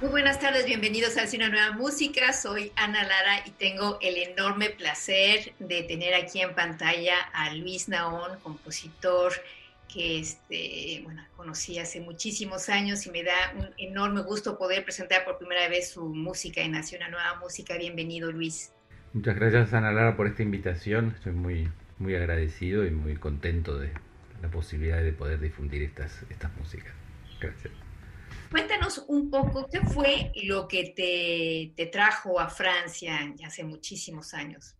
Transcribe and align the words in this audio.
Muy 0.00 0.10
buenas 0.10 0.40
tardes, 0.40 0.66
bienvenidos 0.66 1.16
a 1.16 1.24
Una 1.36 1.48
Nueva 1.48 1.70
Música. 1.70 2.32
Soy 2.32 2.72
Ana 2.74 3.04
Lara 3.04 3.46
y 3.46 3.50
tengo 3.52 3.98
el 4.02 4.16
enorme 4.16 4.70
placer 4.70 5.52
de 5.60 5.84
tener 5.84 6.14
aquí 6.14 6.40
en 6.40 6.52
pantalla 6.54 7.14
a 7.32 7.54
Luis 7.54 7.88
Naón, 7.88 8.38
compositor 8.42 9.32
que 9.86 10.18
este, 10.18 11.00
bueno, 11.04 11.22
conocí 11.36 11.78
hace 11.78 12.00
muchísimos 12.00 12.68
años 12.68 13.06
y 13.06 13.10
me 13.10 13.22
da 13.22 13.54
un 13.56 13.68
enorme 13.78 14.22
gusto 14.22 14.58
poder 14.58 14.82
presentar 14.82 15.24
por 15.24 15.38
primera 15.38 15.68
vez 15.68 15.90
su 15.90 16.04
música 16.08 16.60
en 16.60 16.72
Nación 16.72 17.02
Una 17.02 17.10
Nueva 17.10 17.38
Música. 17.40 17.78
Bienvenido, 17.78 18.32
Luis. 18.32 18.72
Muchas 19.12 19.36
gracias, 19.36 19.72
Ana 19.74 19.92
Lara, 19.92 20.16
por 20.16 20.26
esta 20.26 20.42
invitación. 20.42 21.12
Estoy 21.14 21.32
muy, 21.32 21.70
muy 21.98 22.16
agradecido 22.16 22.84
y 22.84 22.90
muy 22.90 23.14
contento 23.14 23.78
de 23.78 23.92
la 24.42 24.50
posibilidad 24.50 25.00
de 25.00 25.12
poder 25.12 25.38
difundir 25.38 25.84
estas, 25.84 26.24
estas 26.28 26.54
músicas. 26.56 26.92
Gracias. 27.40 27.83
Cuéntanos 28.54 29.04
un 29.08 29.30
poco 29.30 29.68
qué 29.68 29.80
fue 29.80 30.30
lo 30.44 30.68
que 30.68 30.94
te, 31.76 31.86
trajo 31.86 32.38
a 32.38 32.48
Francia 32.48 33.18
hace 33.44 33.64
muchísimos 33.64 34.32
años. 34.32 34.76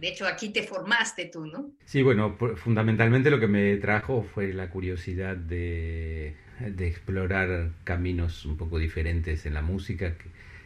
De 0.00 0.08
hecho, 0.08 0.26
aquí 0.26 0.48
te 0.48 0.62
formaste 0.62 1.26
tú, 1.26 1.44
¿no? 1.44 1.70
Sí, 1.84 2.00
bueno, 2.00 2.38
fundamentalmente 2.56 3.28
lo 3.28 3.38
que 3.38 3.46
me 3.46 3.76
trajo 3.76 4.22
fue 4.22 4.54
la 4.54 4.70
curiosidad 4.70 5.36
de, 5.36 6.36
explorar 6.78 7.72
caminos 7.84 8.46
un 8.46 8.56
poco 8.56 8.78
diferentes 8.78 9.44
en 9.44 9.52
la 9.52 9.60
música, 9.60 10.14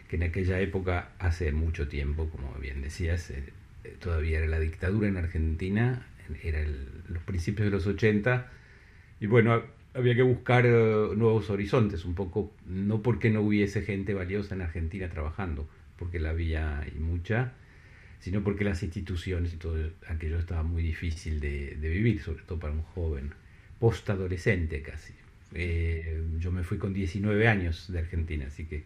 que, 0.09 0.15
en 0.15 0.23
aquella 0.23 0.61
época, 0.61 1.09
hace 1.19 1.51
mucho 1.51 1.89
tiempo, 1.89 2.31
como 2.31 2.55
bien 2.61 2.81
decías, 2.81 3.31
eh, 3.31 3.53
todavía 3.99 4.39
era 4.39 4.47
la 4.47 4.61
dictadura 4.61 5.09
en 5.09 5.17
Argentina, 5.17 6.07
era 6.45 6.65
los 7.09 7.25
principios 7.25 7.65
de 7.65 7.73
los 7.73 7.89
80, 7.89 8.49
y 9.19 9.27
bueno, 9.27 9.65
había 9.95 10.15
que 10.15 10.23
buscar 10.23 10.65
eh, 10.67 10.71
nuevos 11.17 11.51
horizontes, 11.51 12.05
un 12.05 12.15
poco, 12.15 12.53
no 12.67 13.03
porque 13.03 13.31
no 13.31 13.43
hubiese 13.43 13.83
gente 13.83 14.15
valiosa 14.15 14.55
en 14.55 14.63
Argentina 14.63 15.09
trabajando, 15.09 15.69
porque 15.99 16.19
la 16.19 16.31
había 16.31 16.87
y 16.95 16.99
mucha, 16.99 17.53
sino 18.19 18.43
porque 18.43 18.65
las 18.65 18.83
instituciones 18.83 19.53
y 19.53 19.57
todo 19.57 19.77
aquello 20.09 20.39
estaba 20.39 20.63
muy 20.63 20.83
difícil 20.83 21.41
de, 21.41 21.77
vivir, 21.81 22.23
sobre 22.23 22.43
todo 22.45 22.59
para 22.59 22.73
un 22.73 22.83
joven, 22.83 23.35
postadolescente 23.79 24.81
casi. 24.83 25.13
Eh, 25.55 26.23
yo 26.39 26.51
me 26.51 26.63
fui 26.63 26.79
con 26.79 26.95
19 26.95 27.47
años 27.49 27.93
de 27.93 27.99
Argentina, 27.99 28.47
así 28.47 28.65
que 28.65 28.85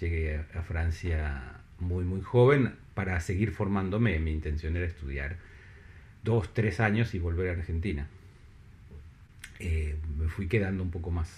llegué 0.00 0.36
a, 0.36 0.58
a 0.58 0.62
Francia 0.62 1.60
muy, 1.78 2.04
muy 2.04 2.22
joven 2.22 2.74
para 2.94 3.20
seguir 3.20 3.52
formándome. 3.52 4.18
Mi 4.18 4.32
intención 4.32 4.76
era 4.76 4.86
estudiar 4.86 5.36
dos, 6.24 6.52
tres 6.54 6.80
años 6.80 7.14
y 7.14 7.18
volver 7.18 7.50
a 7.50 7.52
Argentina. 7.52 8.08
Eh, 9.62 9.96
me 10.18 10.28
fui 10.28 10.48
quedando 10.48 10.82
un 10.82 10.90
poco 10.90 11.10
más. 11.12 11.30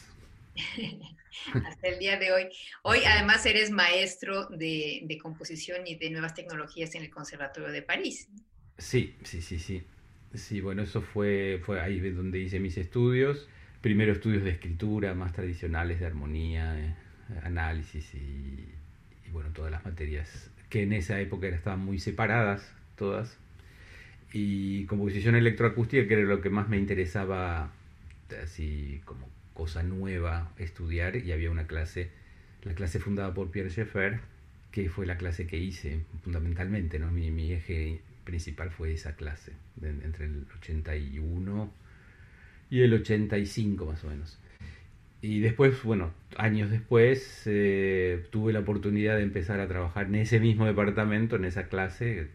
Hasta 1.66 1.88
el 1.88 1.98
día 1.98 2.18
de 2.18 2.32
hoy. 2.32 2.48
Hoy 2.82 3.00
además 3.06 3.44
eres 3.44 3.70
maestro 3.70 4.46
de, 4.46 5.18
composición 5.20 5.86
y 5.86 5.96
de 5.96 6.10
nuevas 6.10 6.34
tecnologías 6.34 6.94
en 6.94 7.02
el 7.02 7.10
Conservatorio 7.10 7.70
de 7.70 7.82
París. 7.82 8.28
Sí, 8.78 9.14
sí, 9.24 9.42
sí, 9.42 9.58
sí. 9.58 9.82
Sí, 10.32 10.60
bueno, 10.60 10.82
eso 10.82 11.02
fue, 11.02 11.60
fue 11.64 11.80
ahí 11.80 12.00
donde 12.10 12.40
hice 12.40 12.60
mis 12.60 12.78
estudios. 12.78 13.46
Primero 13.82 14.12
estudios 14.12 14.42
de 14.42 14.50
escritura 14.50 15.14
más 15.14 15.32
tradicionales, 15.32 16.00
de 16.00 16.06
armonía, 16.06 16.80
eh, 16.80 16.94
análisis 17.42 18.14
y, 18.14 18.72
y, 19.26 19.30
bueno, 19.30 19.50
todas 19.52 19.70
las 19.70 19.84
materias 19.84 20.50
que 20.70 20.82
en 20.82 20.94
esa 20.94 21.20
época 21.20 21.46
estaban 21.48 21.80
muy 21.80 21.98
separadas, 21.98 22.72
todas. 22.96 23.36
Y 24.32 24.86
composición 24.86 25.36
electroacústica, 25.36 26.08
que 26.08 26.14
era 26.14 26.22
lo 26.22 26.40
que 26.40 26.50
más 26.50 26.68
me 26.68 26.78
interesaba 26.78 27.70
así 28.42 29.00
como 29.04 29.28
cosa 29.54 29.82
nueva 29.82 30.52
estudiar 30.58 31.16
y 31.16 31.32
había 31.32 31.50
una 31.50 31.66
clase, 31.66 32.10
la 32.62 32.74
clase 32.74 32.98
fundada 32.98 33.32
por 33.34 33.50
Pierre 33.50 33.70
Schaeffer, 33.70 34.20
que 34.72 34.88
fue 34.90 35.06
la 35.06 35.16
clase 35.16 35.46
que 35.46 35.56
hice 35.58 36.00
fundamentalmente, 36.22 36.98
¿no? 36.98 37.10
Mi, 37.10 37.30
mi 37.30 37.52
eje 37.52 38.00
principal 38.24 38.70
fue 38.70 38.92
esa 38.92 39.14
clase, 39.16 39.52
entre 39.82 40.26
el 40.26 40.46
81 40.58 41.72
y 42.70 42.80
el 42.80 42.94
85 42.94 43.86
más 43.86 44.02
o 44.04 44.08
menos. 44.08 44.38
Y 45.22 45.40
después, 45.40 45.82
bueno, 45.84 46.12
años 46.36 46.70
después 46.70 47.44
eh, 47.46 48.26
tuve 48.30 48.52
la 48.52 48.60
oportunidad 48.60 49.16
de 49.16 49.22
empezar 49.22 49.60
a 49.60 49.68
trabajar 49.68 50.06
en 50.06 50.16
ese 50.16 50.38
mismo 50.40 50.66
departamento, 50.66 51.36
en 51.36 51.46
esa 51.46 51.68
clase. 51.68 52.28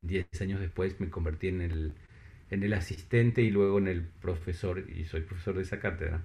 Diez 0.00 0.26
años 0.40 0.60
después 0.60 0.98
me 1.00 1.10
convertí 1.10 1.48
en 1.48 1.60
el 1.60 1.92
en 2.54 2.62
el 2.62 2.72
asistente 2.72 3.42
y 3.42 3.50
luego 3.50 3.78
en 3.78 3.88
el 3.88 4.02
profesor, 4.02 4.84
y 4.88 5.04
soy 5.04 5.22
profesor 5.22 5.56
de 5.56 5.62
esa 5.62 5.80
cátedra. 5.80 6.22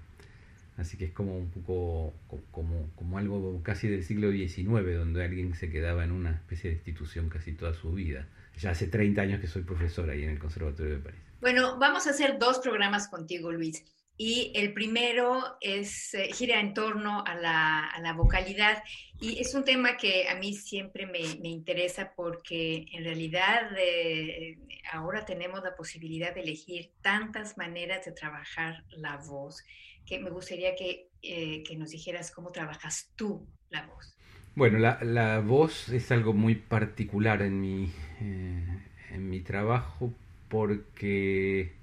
Así 0.78 0.95
que 0.97 1.06
es 1.06 1.12
como 1.12 1.38
un 1.38 1.50
poco 1.50 2.13
como, 2.51 2.90
como 2.95 3.17
algo 3.17 3.62
casi 3.63 3.90
del 3.90 4.03
siglo 4.03 4.31
XIX, 4.31 4.95
donde 4.95 5.23
alguien 5.25 5.53
se 5.53 5.69
quedaba 5.69 6.06
en 6.06 6.12
una 6.12 6.31
especie 6.31 6.69
de 6.69 6.78
institución 6.78 7.28
casi 7.28 7.51
toda 7.51 7.73
su 7.73 7.91
vida. 7.91 8.28
Ya 8.57 8.72
hace 8.72 8.88
30 8.88 9.22
años 9.22 9.41
que 9.41 9.47
soy 9.47 9.63
profesor 9.63 10.09
ahí 10.09 10.23
en 10.23 10.29
el 10.29 10.39
Conservatorio 10.39 10.94
de 10.94 11.00
París. 11.00 11.19
Bueno, 11.41 11.78
vamos 11.79 12.07
a 12.07 12.12
hacer 12.12 12.38
dos 12.39 12.59
programas 12.59 13.07
contigo, 13.09 13.51
Luis. 13.51 13.84
Y 14.22 14.52
el 14.53 14.74
primero 14.74 15.56
es, 15.62 16.13
eh, 16.13 16.34
gira 16.34 16.59
en 16.59 16.74
torno 16.74 17.24
a 17.25 17.35
la, 17.35 17.85
a 17.85 18.02
la, 18.02 18.12
vocalidad 18.12 18.84
y 19.22 19.40
es 19.40 19.56
un 19.56 19.63
tema 19.63 19.96
que 19.96 20.28
a 20.28 20.35
mí 20.35 20.53
siempre 20.53 21.06
me, 21.06 21.22
me 21.41 21.47
interesa 21.47 22.12
porque 22.18 22.85
en 22.91 23.06
realidad 23.06 23.69
eh, 23.78 24.57
ahora 24.91 25.24
tenemos 25.24 25.63
la 25.63 25.74
posibilidad 25.74 26.35
de 26.35 26.41
elegir 26.41 26.91
tantas 27.02 27.57
maneras 27.57 28.03
de 28.03 28.12
trabajar 28.12 28.84
la 28.90 29.16
voz 29.16 29.63
que 30.06 30.19
me 30.19 30.31
gustaría 30.31 30.75
que, 30.75 31.07
eh, 31.22 31.63
que 31.63 31.78
nos 31.78 31.91
dijeras 31.91 32.30
cómo 32.30 32.51
trabajas 32.51 33.13
tú 33.16 33.47
la 33.69 33.88
voz. 33.88 34.18
Bueno, 34.53 34.80
la, 34.80 35.00
la 35.01 35.40
voz 35.40 35.88
es 35.88 36.12
algo 36.12 36.34
muy 36.34 36.56
particular 36.56 37.41
en 37.41 37.62
mi, 37.62 37.94
en 38.19 39.30
mi 39.30 39.40
trabajo 39.40 40.13
porque 40.50 41.78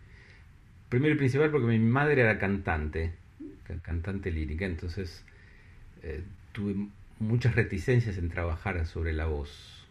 primero 0.88 1.14
y 1.14 1.18
principal 1.18 1.50
porque 1.50 1.66
mi 1.66 1.78
madre 1.78 2.22
era 2.22 2.38
cantante, 2.38 3.12
cantante 3.82 4.30
lírica, 4.30 4.66
entonces 4.66 5.24
eh, 6.02 6.22
tuve 6.52 6.88
muchas 7.18 7.54
reticencias 7.54 8.18
en 8.18 8.28
trabajar 8.28 8.86
sobre 8.86 9.12
la 9.12 9.26
voz. 9.26 9.86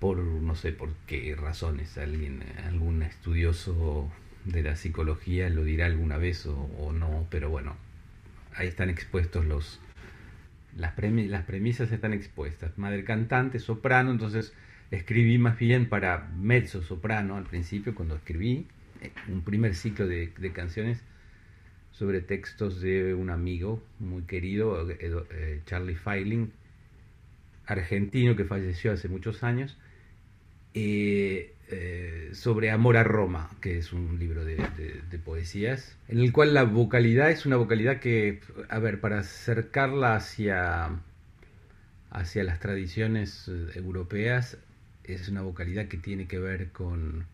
Por 0.00 0.18
no 0.18 0.54
sé 0.54 0.72
por 0.72 0.90
qué 1.06 1.34
razones, 1.34 1.96
alguien, 1.96 2.42
algún 2.66 3.02
estudioso 3.02 4.10
de 4.44 4.62
la 4.62 4.76
psicología 4.76 5.48
lo 5.48 5.64
dirá 5.64 5.86
alguna 5.86 6.18
vez 6.18 6.44
o, 6.46 6.92
no, 6.92 7.26
pero 7.30 7.48
bueno, 7.48 7.76
ahí 8.54 8.68
están 8.68 8.90
expuestos 8.90 9.46
los, 9.46 9.80
las, 10.76 10.92
las 10.98 11.44
premisas 11.44 11.90
están 11.90 12.12
expuestas. 12.12 12.76
Madre 12.76 13.04
cantante, 13.04 13.58
soprano, 13.58 14.10
entonces 14.10 14.52
escribí 14.90 15.38
más 15.38 15.58
bien 15.58 15.88
para 15.88 16.28
mezzo 16.36 16.82
soprano 16.82 17.36
al 17.36 17.44
principio 17.44 17.94
cuando 17.94 18.16
escribí 18.16 18.66
un 19.28 19.42
primer 19.42 19.74
ciclo 19.74 20.06
de, 20.06 20.32
canciones 20.52 21.02
sobre 21.92 22.20
textos 22.20 22.80
de 22.80 23.14
un 23.14 23.30
amigo 23.30 23.82
muy 23.98 24.22
querido, 24.22 24.90
eh, 24.90 25.60
Charlie 25.66 25.94
Feiling, 25.96 26.52
argentino 27.66 28.36
que 28.36 28.44
falleció 28.44 28.92
hace 28.92 29.08
muchos 29.08 29.42
años. 29.42 29.78
eh, 30.74 31.54
eh, 31.70 32.30
sobre 32.34 32.70
Amor 32.70 32.96
a 32.96 33.04
Roma, 33.04 33.48
que 33.60 33.78
es 33.78 33.92
un 33.92 34.18
libro 34.18 34.44
de, 34.44 34.56
poesías, 35.24 35.96
en 36.08 36.18
el 36.18 36.32
cual 36.32 36.52
la 36.52 36.64
vocalidad 36.64 37.30
es 37.30 37.46
una 37.46 37.56
vocalidad 37.56 38.00
que, 38.00 38.40
a 38.68 38.78
ver, 38.80 39.00
para 39.00 39.20
acercarla 39.20 40.16
hacia, 40.16 41.00
hacia 42.10 42.44
las 42.44 42.60
tradiciones 42.60 43.50
europeas, 43.74 44.58
es 45.04 45.28
una 45.28 45.42
vocalidad 45.42 45.88
que 45.88 45.96
tiene 45.96 46.26
que 46.26 46.38
ver 46.38 46.70
con 46.72 47.26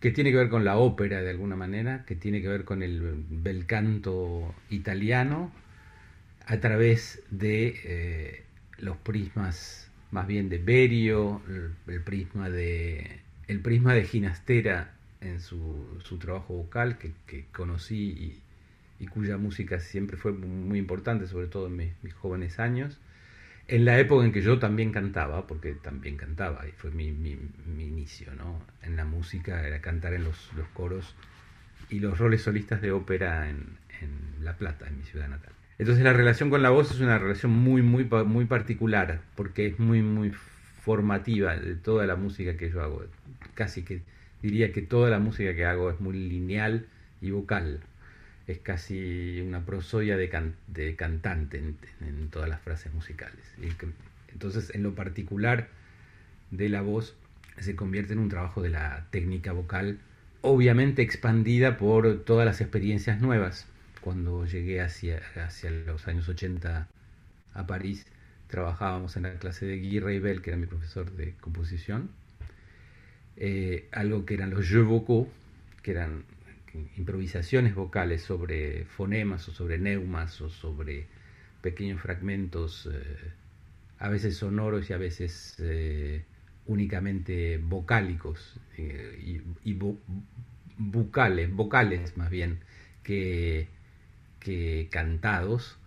que 0.00 0.10
tiene 0.10 0.30
que 0.30 0.38
ver 0.38 0.48
con 0.48 0.64
la 0.64 0.78
ópera 0.78 1.20
de 1.22 1.30
alguna 1.30 1.56
manera, 1.56 2.04
que 2.06 2.16
tiene 2.16 2.40
que 2.40 2.48
ver 2.48 2.64
con 2.64 2.82
el 2.82 3.24
bel 3.28 3.66
canto 3.66 4.54
italiano, 4.70 5.52
a 6.46 6.58
través 6.58 7.22
de 7.30 7.80
eh, 7.84 8.44
los 8.78 8.96
prismas 8.96 9.90
más 10.10 10.26
bien 10.26 10.48
de 10.48 10.58
Berio, 10.58 11.42
el, 11.86 12.00
prisma 12.02 12.50
de 12.50 13.20
el 13.46 13.60
prisma 13.60 13.94
de 13.94 14.04
Ginastera 14.04 14.94
en 15.20 15.40
su, 15.40 16.00
su 16.02 16.18
trabajo 16.18 16.54
vocal 16.54 16.98
que, 16.98 17.44
conocí 17.52 18.40
y, 18.98 19.06
cuya 19.06 19.38
música 19.38 19.80
siempre 19.80 20.16
fue 20.16 20.32
muy 20.32 20.78
importante, 20.78 21.26
sobre 21.26 21.46
todo 21.46 21.68
en 21.68 21.76
mis, 21.76 22.14
jóvenes 22.14 22.58
años. 22.58 22.98
En 23.72 23.84
la 23.84 24.00
época 24.00 24.24
en 24.24 24.32
que 24.32 24.42
yo 24.42 24.58
también 24.58 24.90
cantaba, 24.90 25.46
porque 25.46 25.74
también 25.74 26.16
cantaba, 26.16 26.66
y 26.66 26.72
fue 26.72 26.90
mi, 26.90 27.12
mi, 27.12 27.38
inicio 27.78 28.34
¿no? 28.34 28.60
en 28.82 28.96
la 28.96 29.04
música, 29.04 29.64
era 29.64 29.80
cantar 29.80 30.12
en 30.12 30.24
los, 30.24 30.50
los 30.56 30.66
coros 30.70 31.14
y 31.88 32.00
los 32.00 32.18
roles 32.18 32.42
solistas 32.42 32.82
de 32.82 32.90
ópera 32.90 33.48
en, 33.48 33.78
en 34.00 34.44
La 34.44 34.56
Plata, 34.56 34.88
en 34.88 34.98
mi 34.98 35.04
ciudad 35.04 35.28
natal. 35.28 35.52
Entonces 35.78 36.02
la 36.02 36.12
relación 36.12 36.50
con 36.50 36.62
la 36.62 36.70
voz 36.70 36.90
es 36.90 37.00
una 37.00 37.16
relación 37.18 37.52
muy, 37.52 37.80
muy, 37.80 38.04
muy 38.26 38.44
particular, 38.46 39.20
porque 39.36 39.68
es 39.68 39.78
muy, 39.78 40.02
muy 40.02 40.32
formativa 40.82 41.54
de 41.54 41.76
toda 41.76 42.06
la 42.06 42.16
música 42.16 42.56
que 42.56 42.70
yo 42.70 42.82
hago. 42.82 43.04
Casi 43.54 43.84
que 43.84 44.02
diría 44.42 44.72
que 44.72 44.82
toda 44.82 45.10
la 45.10 45.20
música 45.20 45.54
que 45.54 45.64
hago 45.64 45.90
es 45.90 46.00
muy 46.00 46.14
lineal 46.14 46.86
y 47.20 47.30
vocal. 47.30 47.78
Es 48.50 48.58
casi 48.58 49.40
una 49.40 49.64
prosodia 49.64 50.16
de, 50.16 50.28
cantante 50.96 51.58
en, 51.58 52.28
todas 52.30 52.48
las 52.48 52.60
frases 52.60 52.92
musicales. 52.92 53.44
entonces, 54.32 54.74
en 54.74 54.82
lo 54.82 54.94
particular 54.94 55.68
de 56.50 56.68
la 56.68 56.82
voz, 56.82 57.16
se 57.58 57.76
convierte 57.76 58.12
en 58.12 58.18
un 58.18 58.28
trabajo 58.28 58.60
de 58.60 58.70
la 58.70 59.06
técnica 59.10 59.52
vocal, 59.52 59.98
obviamente 60.40 61.02
expandida 61.02 61.76
por 61.76 62.24
todas 62.24 62.44
las 62.44 62.60
experiencias 62.60 63.20
nuevas 63.20 63.66
cuando 64.00 64.46
llegué 64.46 64.80
hacia, 64.80 65.20
hacia 65.36 65.70
los 65.70 66.08
años 66.08 66.28
80 66.28 66.88
a 67.54 67.66
París, 67.66 68.06
trabajábamos 68.48 69.16
en 69.16 69.24
la 69.24 69.34
clase 69.34 69.66
de 69.66 69.78
Guy 69.78 70.00
Reibel, 70.00 70.42
que 70.42 70.50
era 70.50 70.56
mi 70.56 70.66
profesor 70.66 71.12
de 71.12 71.34
composición, 71.40 72.10
eh, 73.36 73.88
algo 73.92 74.24
que 74.24 74.34
eran 74.34 74.50
los 74.50 74.66
jeux 74.66 74.84
vocaux, 74.86 75.28
que 75.82 75.92
eran 75.92 76.24
improvisaciones 76.96 77.74
vocales 77.74 78.22
sobre 78.22 78.84
fonemas 78.84 79.48
o 79.48 79.52
sobre 79.52 79.78
neumas 79.78 80.40
o 80.40 80.50
sobre 80.50 81.06
pequeños 81.62 82.00
fragmentos, 82.00 82.88
eh, 82.92 83.32
a 83.98 84.08
veces 84.08 84.36
sonoros 84.36 84.88
y 84.90 84.92
a 84.92 84.98
veces 84.98 85.56
eh, 85.58 86.24
únicamente 86.66 87.58
vocálicos 87.58 88.58
y, 88.78 89.40
y 89.64 89.78
vocales, 90.78 91.52
vocales 91.52 92.16
más 92.16 92.30
bien, 92.30 92.60
que 93.02 93.68
que 94.40 94.88
cantados. 94.90 95.78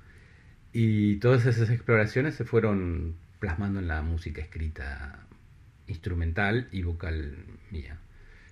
Y 0.71 1.18
todas 1.18 1.45
esas 1.45 1.69
exploraciones 1.69 2.36
se 2.36 2.45
fueron 2.45 3.15
plasmando 3.39 3.79
en 3.79 3.88
la 3.88 4.01
música 4.01 4.41
escrita 4.41 5.27
instrumental 5.88 6.69
y 6.71 6.83
vocal 6.83 7.36
mía. 7.71 8.00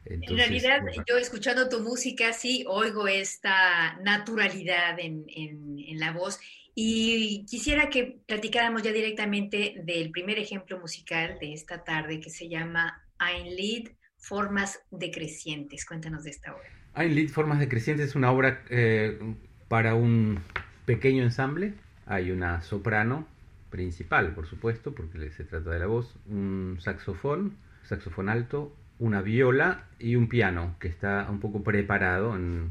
En 0.06 0.38
realidad, 0.38 0.82
yo 1.08 1.18
escuchando 1.18 1.70
tu 1.70 1.82
música, 1.82 2.34
sí 2.34 2.66
oigo 2.68 3.08
esta 3.08 3.98
naturalidad 4.04 5.00
en, 5.00 5.26
en, 5.28 6.00
la 6.00 6.12
voz 6.12 6.40
y 6.74 7.46
quisiera 7.46 7.90
que 7.90 8.20
platicáramos 8.26 8.82
ya 8.82 8.92
directamente 8.92 9.76
del 9.84 10.10
primer 10.12 10.40
ejemplo 10.40 10.80
musical 10.80 11.38
de 11.40 11.54
esta 11.54 11.84
tarde 11.84 12.20
que 12.20 12.30
se 12.30 12.50
llama 12.50 13.04
Ein 13.20 13.56
Lied, 13.56 13.90
Formas 14.18 14.80
Decrecientes. 14.90 15.86
Cuéntanos 15.86 16.24
de 16.24 16.32
esta 16.32 16.56
obra. 16.56 16.70
Ein 16.96 17.14
Lied, 17.14 17.30
Formas 17.30 17.60
Decrecientes 17.60 18.10
es 18.10 18.16
una 18.16 18.32
obra 18.32 18.64
eh, 18.70 19.20
para 19.68 19.96
un 19.96 20.40
pequeño 20.86 21.24
ensamble 21.24 21.74
hay 22.12 22.32
una 22.32 22.62
soprano 22.62 23.26
principal, 23.70 24.34
por 24.34 24.46
supuesto, 24.46 24.94
porque 24.94 25.32
se 25.32 25.46
trata 25.46 25.70
de 25.70 25.80
la 25.80 25.86
voz, 25.86 26.14
un 26.28 26.78
saxofón, 26.82 27.56
saxofón 27.84 28.28
alto, 28.28 28.76
una 29.02 29.24
viola 29.24 29.86
y 29.98 30.16
un 30.16 30.30
piano 30.30 30.76
que 30.80 30.88
está 30.88 31.28
un 31.28 31.40
poco 31.40 31.64
preparado 31.64 32.36
en 32.36 32.70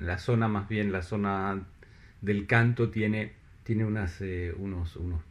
la 0.00 0.18
zona, 0.18 0.46
más 0.46 0.68
bien 0.68 0.92
la 0.92 1.00
zona 1.00 1.64
del 2.20 2.46
canto 2.46 2.90
tiene, 2.90 3.32
tiene 3.64 3.86
unas, 3.86 4.20
eh, 4.20 4.52
unos, 4.58 4.96
unos, 4.96 5.22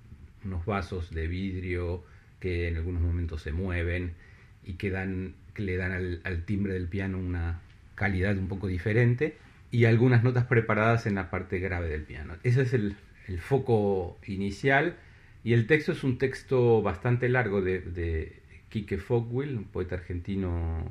unos, 0.43 0.65
vasos 0.65 1.11
de 1.11 1.27
vidrio 1.27 2.03
que 2.39 2.67
en 2.67 2.77
algunos 2.77 3.03
momentos 3.03 3.43
se 3.43 3.51
mueven 3.51 4.13
y 4.65 4.73
que, 4.73 4.89
dan, 4.89 5.35
que 5.53 5.61
le 5.61 5.77
dan 5.77 5.91
al, 6.23 6.43
timbre 6.45 6.73
del 6.73 6.87
piano 6.87 7.19
una 7.19 7.61
calidad 7.93 8.35
un 8.35 8.47
poco 8.47 8.65
diferente 8.65 9.37
y 9.69 9.85
algunas 9.85 10.23
notas 10.23 10.45
preparadas 10.45 11.05
en 11.05 11.13
la 11.13 11.29
parte 11.29 11.59
grave 11.59 11.89
del 11.89 12.01
piano. 12.01 12.33
Ese 12.41 12.63
es 12.63 12.73
el, 12.73 12.95
el 13.27 13.39
foco 13.39 14.17
inicial 14.25 14.95
y 15.43 15.53
el 15.53 15.67
texto 15.67 15.91
es 15.91 16.03
un 16.03 16.17
texto 16.17 16.81
bastante 16.81 17.29
largo 17.29 17.61
de 17.61 18.38
Quique 18.69 18.97
Fogwill, 18.97 19.57
un 19.57 19.65
poeta 19.65 19.95
argentino, 19.95 20.85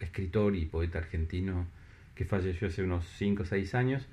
escritor 0.00 0.56
y 0.56 0.66
poeta 0.66 0.98
argentino 0.98 1.66
que 2.14 2.24
falleció 2.24 2.68
hace 2.68 2.82
unos 2.82 3.06
5 3.16 3.42
o 3.42 3.46
6 3.46 3.74
años, 3.74 4.06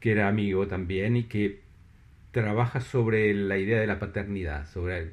que 0.00 0.12
era 0.12 0.28
amigo 0.28 0.66
también 0.66 1.16
y 1.16 1.24
que 1.24 1.60
trabaja 2.32 2.80
sobre 2.80 3.32
la 3.34 3.58
idea 3.58 3.80
de 3.80 3.86
la 3.86 3.98
paternidad, 3.98 4.66
sobre 4.66 5.12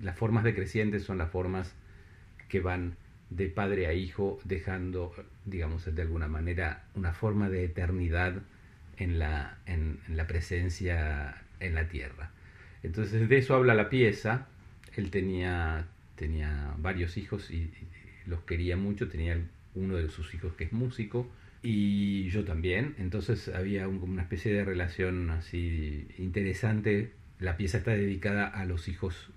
las 0.00 0.16
formas 0.16 0.44
decrecientes 0.44 1.04
son 1.04 1.18
las 1.18 1.30
formas 1.30 1.74
que 2.48 2.60
van 2.60 2.96
de 3.30 3.48
padre 3.48 3.86
a 3.86 3.94
hijo, 3.94 4.38
dejando, 4.44 5.14
digamos, 5.44 5.92
de 5.94 6.02
alguna 6.02 6.28
manera, 6.28 6.84
una 6.94 7.12
forma 7.12 7.48
de 7.48 7.64
eternidad 7.64 8.42
en 8.96 9.18
la, 9.18 9.58
en, 9.66 9.98
la 10.08 10.26
presencia 10.26 11.42
en 11.60 11.74
la 11.74 11.88
tierra. 11.88 12.30
Entonces 12.82 13.28
de 13.28 13.38
eso 13.38 13.54
habla 13.54 13.74
la 13.74 13.88
pieza. 13.88 14.48
Él 14.96 15.10
tenía, 15.10 15.86
tenía 16.16 16.74
varios 16.78 17.16
hijos 17.16 17.50
y, 17.50 17.70
los 18.26 18.40
quería 18.42 18.76
mucho. 18.76 19.08
Tenía 19.08 19.36
uno 19.74 19.96
de 19.96 20.08
sus 20.08 20.32
hijos 20.34 20.52
que 20.54 20.64
es 20.64 20.72
músico 20.72 21.28
y 21.62 22.28
yo 22.30 22.44
también. 22.44 22.94
Entonces 22.98 23.48
había 23.48 23.88
una 23.88 24.22
especie 24.22 24.52
de 24.52 24.64
relación 24.64 25.30
así 25.30 26.06
interesante. 26.18 27.12
La 27.40 27.56
pieza 27.56 27.78
está 27.78 27.92
dedicada 27.92 28.46
a 28.46 28.64
los 28.64 28.88
hijos, 28.88 29.30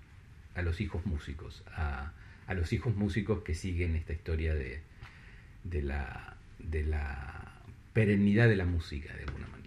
a 0.54 0.62
los 0.62 0.80
hijos 0.80 1.04
músicos, 1.06 1.64
a, 1.74 2.12
a 2.46 2.54
los 2.54 2.72
hijos 2.72 2.94
músicos 2.94 3.42
que 3.42 3.54
siguen 3.54 3.96
esta 3.96 4.12
historia 4.12 4.54
de, 4.54 4.80
de, 5.64 5.82
la, 5.82 6.36
de 6.58 6.84
la 6.84 7.62
perennidad 7.92 8.48
de 8.48 8.56
la 8.56 8.64
música, 8.64 9.14
de 9.14 9.24
alguna 9.24 9.48
manera. 9.48 9.65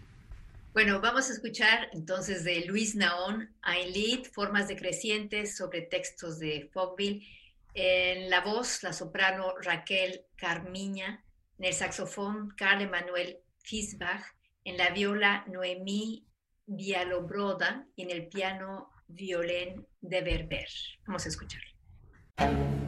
Bueno, 0.80 1.02
vamos 1.02 1.30
a 1.30 1.34
escuchar 1.34 1.90
entonces 1.92 2.46
de 2.46 2.64
Luis 2.64 2.96
Naón, 2.96 3.54
Lead, 3.94 4.24
Formas 4.32 4.70
decrecientes 4.70 5.58
sobre 5.58 5.82
textos 5.82 6.40
de 6.40 6.70
Fogville. 6.72 7.28
En 7.74 8.30
la 8.30 8.40
voz, 8.40 8.82
la 8.82 8.94
soprano 8.94 9.56
Raquel 9.62 10.22
Carmiña. 10.38 11.26
En 11.58 11.66
el 11.66 11.74
saxofón, 11.74 12.52
Carl 12.56 12.82
Emanuel 12.82 13.40
Fisbach. 13.58 14.24
En 14.64 14.78
la 14.78 14.92
viola, 14.92 15.44
Noemí 15.52 16.26
Vialobroda. 16.66 17.86
Y 17.98 18.04
en 18.04 18.12
el 18.12 18.30
piano, 18.30 18.90
Violén 19.10 19.86
de 20.00 20.22
Berber. 20.22 20.70
Vamos 21.06 21.26
a 21.26 21.28
escucharlo. 21.28 22.79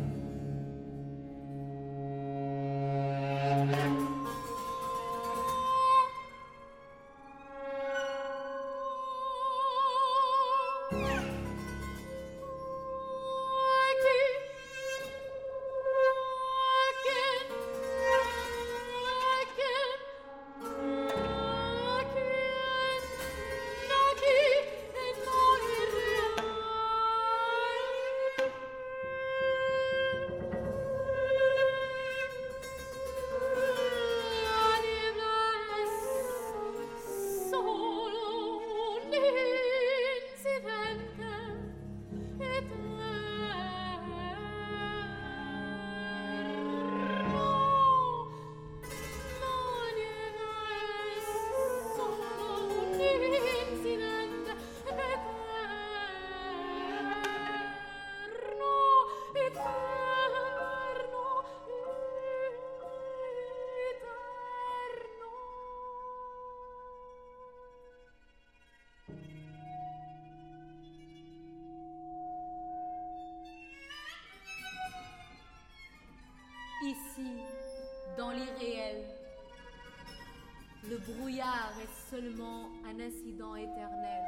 Un 82.39 82.99
incident 82.99 83.55
éternel. 83.55 84.23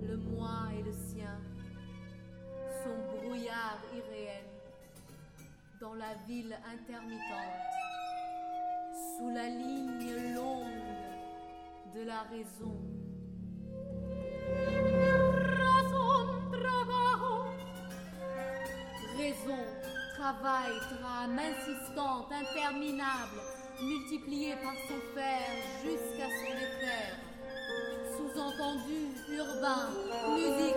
Le 0.00 0.16
moi 0.16 0.68
et 0.78 0.82
le 0.82 0.92
sien 0.92 1.38
sont 2.82 3.18
brouillard 3.18 3.78
irréel 3.92 4.44
dans 5.80 5.94
la 5.94 6.14
ville 6.26 6.56
intermittente, 6.72 7.60
sous 9.18 9.30
la 9.30 9.48
ligne 9.48 10.34
longue 10.34 10.64
de 11.94 12.02
la 12.06 12.22
raison. 12.22 12.80
Raison, 19.16 19.64
travail, 20.16 20.72
trame 20.90 21.38
insistante, 21.38 22.32
interminable, 22.32 23.40
multipliée 23.82 24.54
par 24.62 24.74
son 24.88 25.00
fer 25.14 25.40
jusqu'à 25.82 26.26
son 26.26 26.52
éther. 26.52 27.16
Sous-entendu, 28.16 29.00
urbain, 29.30 29.88
musique, 30.34 30.76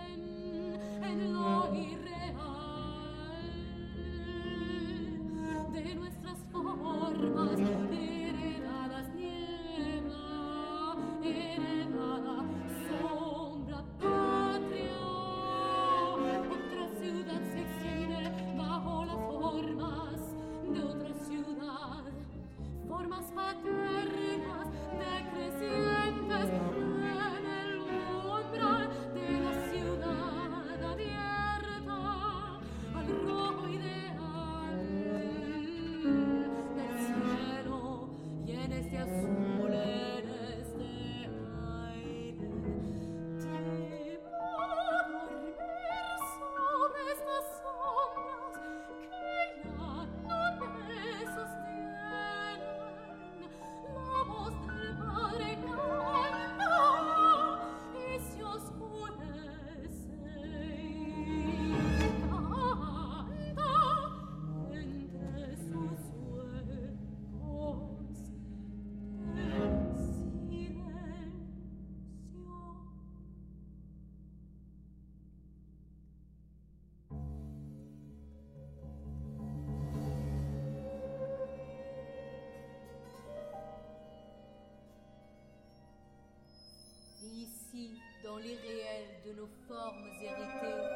dans 88.31 88.37
l'irréel 88.37 89.07
de 89.25 89.33
nos 89.33 89.49
formes 89.67 90.07
héritées, 90.21 90.87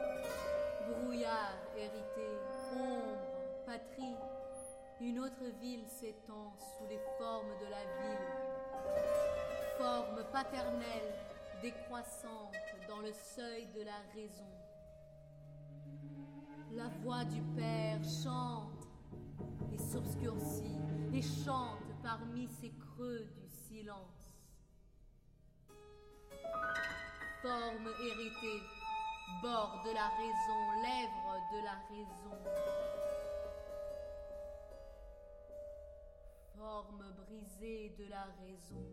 brouillard 0.87 1.57
hérité, 1.75 2.29
ombre, 2.71 3.65
patrie, 3.65 4.15
une 5.01 5.19
autre 5.19 5.43
ville 5.59 5.85
s'étend 5.85 6.55
sous 6.57 6.87
les 6.87 6.99
formes 7.17 7.51
de 7.59 7.65
la 7.65 7.83
ville, 7.99 8.27
forme 9.77 10.23
paternelle, 10.31 11.13
décroissante 11.61 12.55
dans 12.87 13.01
le 13.01 13.11
seuil 13.11 13.67
de 13.75 13.81
la 13.81 13.99
raison. 14.13 14.51
La 16.71 16.87
voix 17.03 17.25
du 17.25 17.41
Père 17.57 17.99
chante 18.23 18.87
et 19.73 19.77
s'obscurcit 19.77 20.79
et 21.13 21.21
chante 21.21 21.83
parmi 22.01 22.47
ces 22.47 22.71
creux 22.71 23.27
du 23.35 23.49
silence 23.49 24.25
forme 27.45 27.93
héritée, 28.01 28.63
bord 29.43 29.81
de 29.85 29.91
la 29.93 30.07
raison, 30.17 30.61
lèvres 30.81 31.39
de 31.53 31.59
la 31.63 31.75
raison. 31.89 32.37
Forme 36.57 37.03
brisée 37.19 37.93
de 37.99 38.05
la 38.09 38.25
raison. 38.41 38.83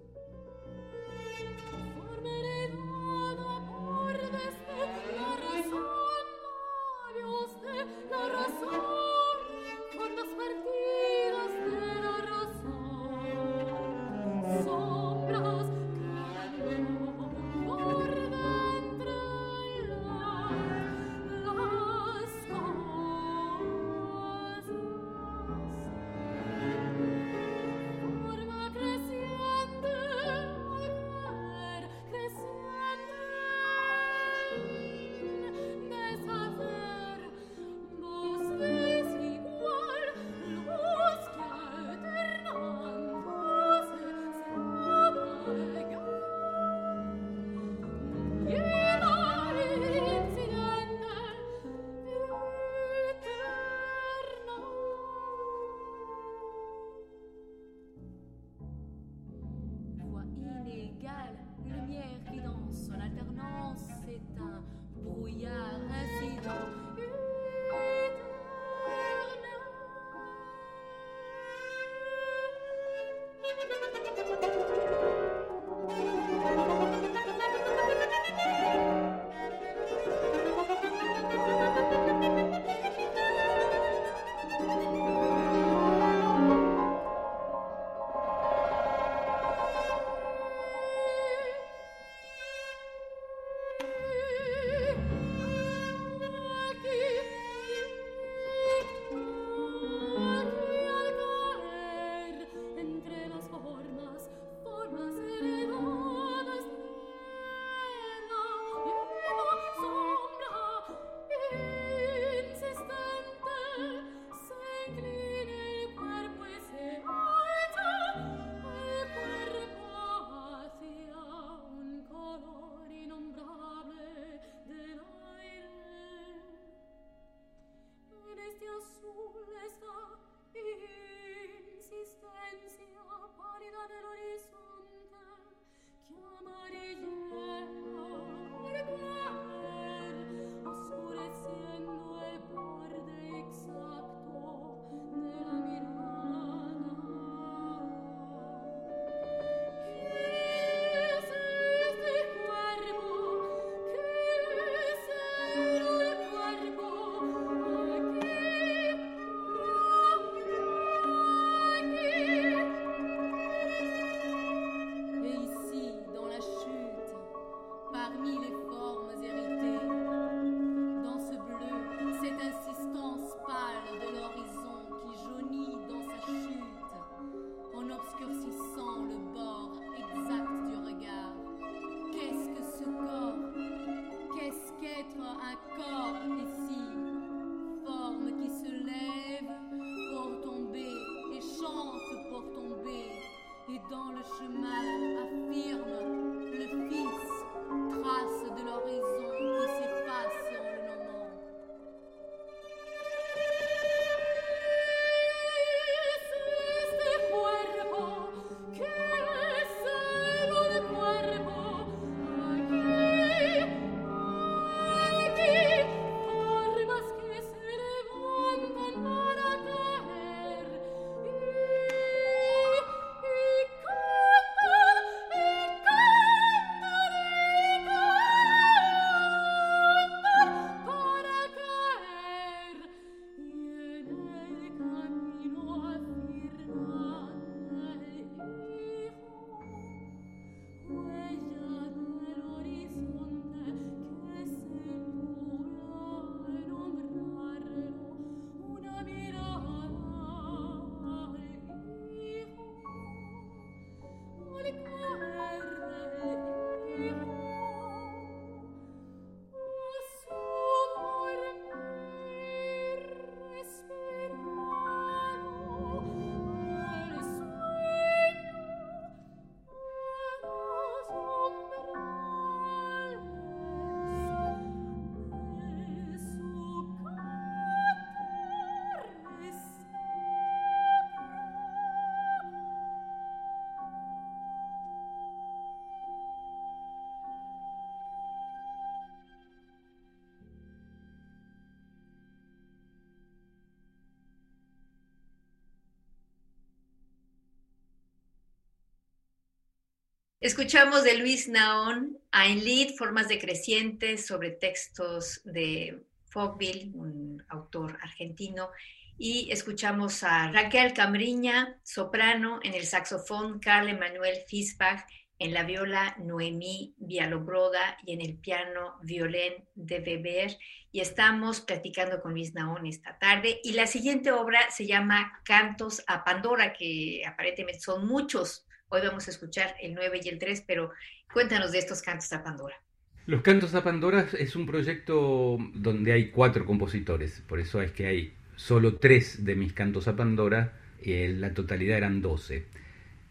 Escuchamos 300.42 301.04
de 301.04 301.18
Luis 301.18 301.46
Naón, 301.46 302.18
Ein 302.32 302.64
Lied, 302.64 302.96
formas 302.96 303.28
decrecientes 303.28 304.26
sobre 304.26 304.50
textos 304.50 305.40
de 305.44 306.02
Fogville, 306.30 306.90
un 306.94 307.44
autor 307.48 307.96
argentino, 308.02 308.70
y 309.16 309.52
escuchamos 309.52 310.24
a 310.24 310.50
Raquel 310.50 310.94
Camriña, 310.94 311.78
soprano, 311.84 312.58
en 312.64 312.74
el 312.74 312.86
saxofón 312.86 313.60
Carl 313.60 313.88
Emanuel 313.88 314.38
Fisbach, 314.48 315.06
en 315.38 315.54
la 315.54 315.62
viola 315.62 316.16
Noemí 316.18 316.96
Vialobroda 316.96 317.96
y 318.04 318.12
en 318.12 318.20
el 318.20 318.36
piano 318.36 318.96
Violén 319.04 319.68
de 319.76 320.00
Weber. 320.00 320.58
Y 320.90 321.02
estamos 321.02 321.60
platicando 321.60 322.20
con 322.20 322.32
Luis 322.32 322.52
Naón 322.52 322.84
esta 322.86 323.16
tarde. 323.16 323.60
Y 323.62 323.74
la 323.74 323.86
siguiente 323.86 324.32
obra 324.32 324.72
se 324.72 324.88
llama 324.88 325.40
Cantos 325.44 326.02
a 326.08 326.24
Pandora, 326.24 326.72
que 326.72 327.22
aparentemente 327.24 327.80
son 327.80 328.08
muchos. 328.08 328.66
Hoy 328.94 329.00
vamos 329.00 329.26
a 329.26 329.30
escuchar 329.30 329.74
el 329.80 329.94
9 329.94 330.20
y 330.22 330.28
el 330.28 330.38
3, 330.38 330.64
pero 330.66 330.90
cuéntanos 331.32 331.72
de 331.72 331.78
estos 331.78 332.02
Cantos 332.02 332.30
a 332.34 332.44
Pandora. 332.44 332.76
Los 333.24 333.40
Cantos 333.40 333.74
a 333.74 333.82
Pandora 333.82 334.26
es 334.38 334.54
un 334.54 334.66
proyecto 334.66 335.56
donde 335.72 336.12
hay 336.12 336.28
cuatro 336.28 336.66
compositores, 336.66 337.40
por 337.48 337.58
eso 337.58 337.80
es 337.80 337.90
que 337.92 338.06
hay 338.06 338.34
solo 338.54 338.96
tres 338.96 339.46
de 339.46 339.54
mis 339.54 339.72
Cantos 339.72 340.08
a 340.08 340.14
Pandora, 340.14 340.74
eh, 341.00 341.34
la 341.34 341.54
totalidad 341.54 341.96
eran 341.96 342.20
doce. 342.20 342.66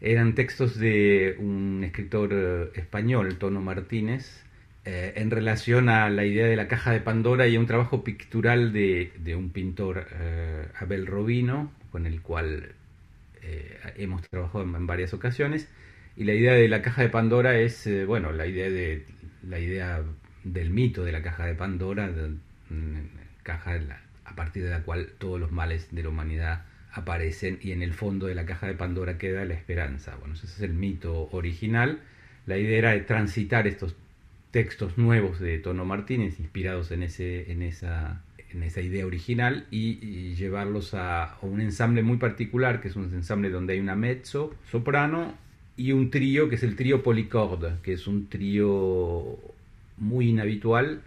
Eran 0.00 0.34
textos 0.34 0.80
de 0.80 1.36
un 1.38 1.84
escritor 1.84 2.30
eh, 2.32 2.70
español, 2.74 3.38
Tono 3.38 3.60
Martínez, 3.60 4.42
eh, 4.84 5.12
en 5.14 5.30
relación 5.30 5.88
a 5.88 6.10
la 6.10 6.24
idea 6.24 6.46
de 6.46 6.56
la 6.56 6.66
caja 6.66 6.90
de 6.90 6.98
Pandora 6.98 7.46
y 7.46 7.54
a 7.54 7.60
un 7.60 7.66
trabajo 7.66 8.02
pictural 8.02 8.72
de, 8.72 9.12
de 9.16 9.36
un 9.36 9.50
pintor, 9.50 10.08
eh, 10.10 10.66
Abel 10.80 11.06
Robino, 11.06 11.72
con 11.92 12.06
el 12.06 12.20
cual 12.20 12.74
eh, 13.42 13.78
hemos 13.96 14.22
trabajado 14.28 14.64
en, 14.64 14.86
varias 14.86 15.14
ocasiones. 15.14 15.68
Y 16.16 16.24
la 16.24 16.34
idea 16.34 16.52
de 16.54 16.68
la 16.68 16.82
caja 16.82 17.02
de 17.02 17.08
Pandora 17.08 17.58
es, 17.58 17.86
eh, 17.86 18.04
bueno, 18.04 18.32
la 18.32 18.46
idea, 18.46 18.68
de, 18.68 19.06
la 19.48 19.58
idea 19.58 20.02
del 20.44 20.70
mito 20.70 21.04
de 21.04 21.12
la 21.12 21.22
caja 21.22 21.46
de 21.46 21.54
Pandora, 21.54 22.06
mm, 22.06 23.42
caja 23.42 23.80
a 24.24 24.34
partir 24.36 24.64
de 24.64 24.70
la 24.70 24.82
cual 24.82 25.12
todos 25.18 25.40
los 25.40 25.52
males 25.52 25.88
de 25.90 26.02
la 26.02 26.08
humanidad 26.08 26.64
aparecen 26.92 27.58
y 27.62 27.72
en 27.72 27.82
el 27.82 27.94
fondo 27.94 28.26
de 28.26 28.34
la 28.34 28.44
caja 28.46 28.66
de 28.66 28.74
Pandora 28.74 29.18
queda 29.18 29.44
la 29.44 29.54
esperanza. 29.54 30.16
Bueno, 30.16 30.34
ese 30.34 30.46
es 30.46 30.60
el 30.60 30.74
mito 30.74 31.28
original. 31.32 32.00
La 32.46 32.58
idea 32.58 32.78
era 32.78 32.90
de 32.92 33.00
transitar 33.00 33.66
estos 33.66 33.96
textos 34.50 34.98
nuevos 34.98 35.40
de 35.40 35.58
Tono 35.58 35.84
Martínez, 35.84 36.38
inspirados 36.38 36.90
en, 36.90 37.02
ese, 37.02 37.50
en, 37.50 37.62
esa, 37.62 38.22
en 38.54 38.62
esa 38.62 38.80
idea 38.80 39.06
original, 39.06 39.66
y, 39.70 39.98
y 40.04 40.34
llevarlos 40.34 40.94
a, 40.94 41.38
un 41.42 41.60
ensamble 41.60 42.02
muy 42.02 42.16
particular, 42.16 42.80
que 42.80 42.88
es 42.88 42.96
un 42.96 43.04
ensamble 43.12 43.50
donde 43.50 43.74
hay 43.74 43.80
una 43.80 43.96
mezzo, 43.96 44.54
soprano, 44.70 45.34
y 45.76 45.92
un 45.92 46.10
trío, 46.10 46.48
que 46.48 46.56
es 46.56 46.62
el 46.62 46.76
trío 46.76 47.02
policorde, 47.02 47.74
que 47.82 47.94
es 47.94 48.06
un 48.06 48.28
trío 48.28 49.38
muy 49.98 50.28
inhabitual, 50.28 51.02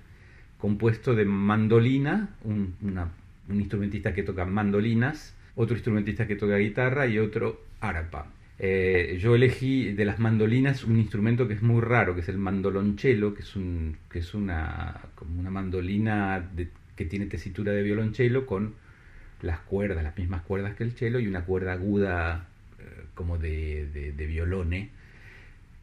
compuesto 0.57 1.13
de 1.13 1.25
mandolina, 1.25 2.29
un, 2.43 2.75
una, 2.81 3.11
un 3.49 3.59
instrumentista 3.59 4.13
que 4.13 4.23
toca 4.23 4.45
mandolinas, 4.45 5.35
otro 5.55 5.75
instrumentista 5.75 6.27
que 6.27 6.35
toca 6.35 6.57
guitarra 6.57 7.07
y 7.07 7.19
otro 7.19 7.61
arpa. 7.79 8.27
Eh, 8.57 9.17
yo 9.21 9.35
elegí 9.35 9.91
de 9.91 10.05
las 10.05 10.19
mandolinas 10.19 10.85
un 10.85 10.97
instrumento 10.97 11.47
que 11.47 11.55
es 11.55 11.61
muy 11.61 11.81
raro, 11.81 12.15
que 12.15 12.21
es 12.21 12.29
el 12.29 12.37
mandolonchelo, 12.37 13.33
que 13.33 13.41
es, 13.41 13.55
un, 13.55 13.97
que 14.09 14.19
es 14.19 14.33
una, 14.33 15.01
como 15.15 15.39
una 15.39 15.49
mandolina 15.49 16.39
de, 16.39 16.69
que 16.95 17.05
tiene 17.05 17.25
tesitura 17.25 17.71
de 17.71 17.83
violonchelo 17.83 18.45
con 18.45 18.75
las 19.41 19.59
cuerdas, 19.59 20.03
las 20.03 20.17
mismas 20.17 20.41
cuerdas 20.43 20.75
que 20.75 20.83
el 20.83 20.91
cello 20.91 21.19
y 21.19 21.27
una 21.27 21.45
cuerda 21.45 21.73
aguda 21.73 22.47
eh, 22.79 23.05
como 23.13 23.37
de, 23.37 23.87
de, 23.93 24.11
de 24.11 24.25
violone. 24.25 24.89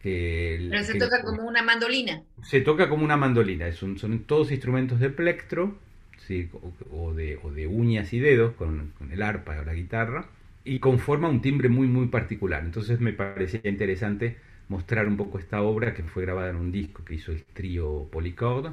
Que, 0.03 0.67
Pero 0.69 0.85
se 0.85 0.95
que, 0.95 0.99
toca 0.99 1.23
como 1.23 1.43
una 1.45 1.63
mandolina. 1.63 2.23
Se 2.43 2.61
toca 2.61 2.89
como 2.89 3.05
una 3.05 3.17
mandolina, 3.17 3.69
es 3.69 3.83
un, 3.83 3.99
son 3.99 4.19
todos 4.25 4.51
instrumentos 4.51 4.99
de 4.99 5.11
plectro 5.11 5.79
¿sí? 6.27 6.51
o, 6.53 6.73
o, 6.91 7.15
de, 7.15 7.39
o, 7.43 7.53
de, 7.53 7.69
uñas 7.69 8.13
y 8.13 8.19
dedos 8.19 8.55
con, 8.55 8.93
con, 8.99 9.13
el 9.13 9.23
arpa 9.23 9.61
o 9.61 9.65
la 9.65 9.75
guitarra 9.75 10.27
y 10.65 10.81
conforma 10.81 11.29
un 11.29 11.41
timbre 11.41 11.69
muy 11.69 11.87
muy 11.87 12.09
particular. 12.09 12.65
Entonces 12.65 13.01
me 13.01 13.13
parecía 13.13 13.61
interesante 13.65 14.39
mostrar 14.69 15.07
un 15.07 15.17
poco 15.17 15.39
esta 15.39 15.63
obra 15.63 15.95
que 15.95 16.03
fue 16.03 16.25
grabada 16.25 16.51
en 16.51 16.57
un 16.57 16.73
disco 16.73 17.05
que 17.05 17.15
hizo 17.15 17.31
el 17.31 17.45
trío 17.45 18.09
Polychord 18.11 18.73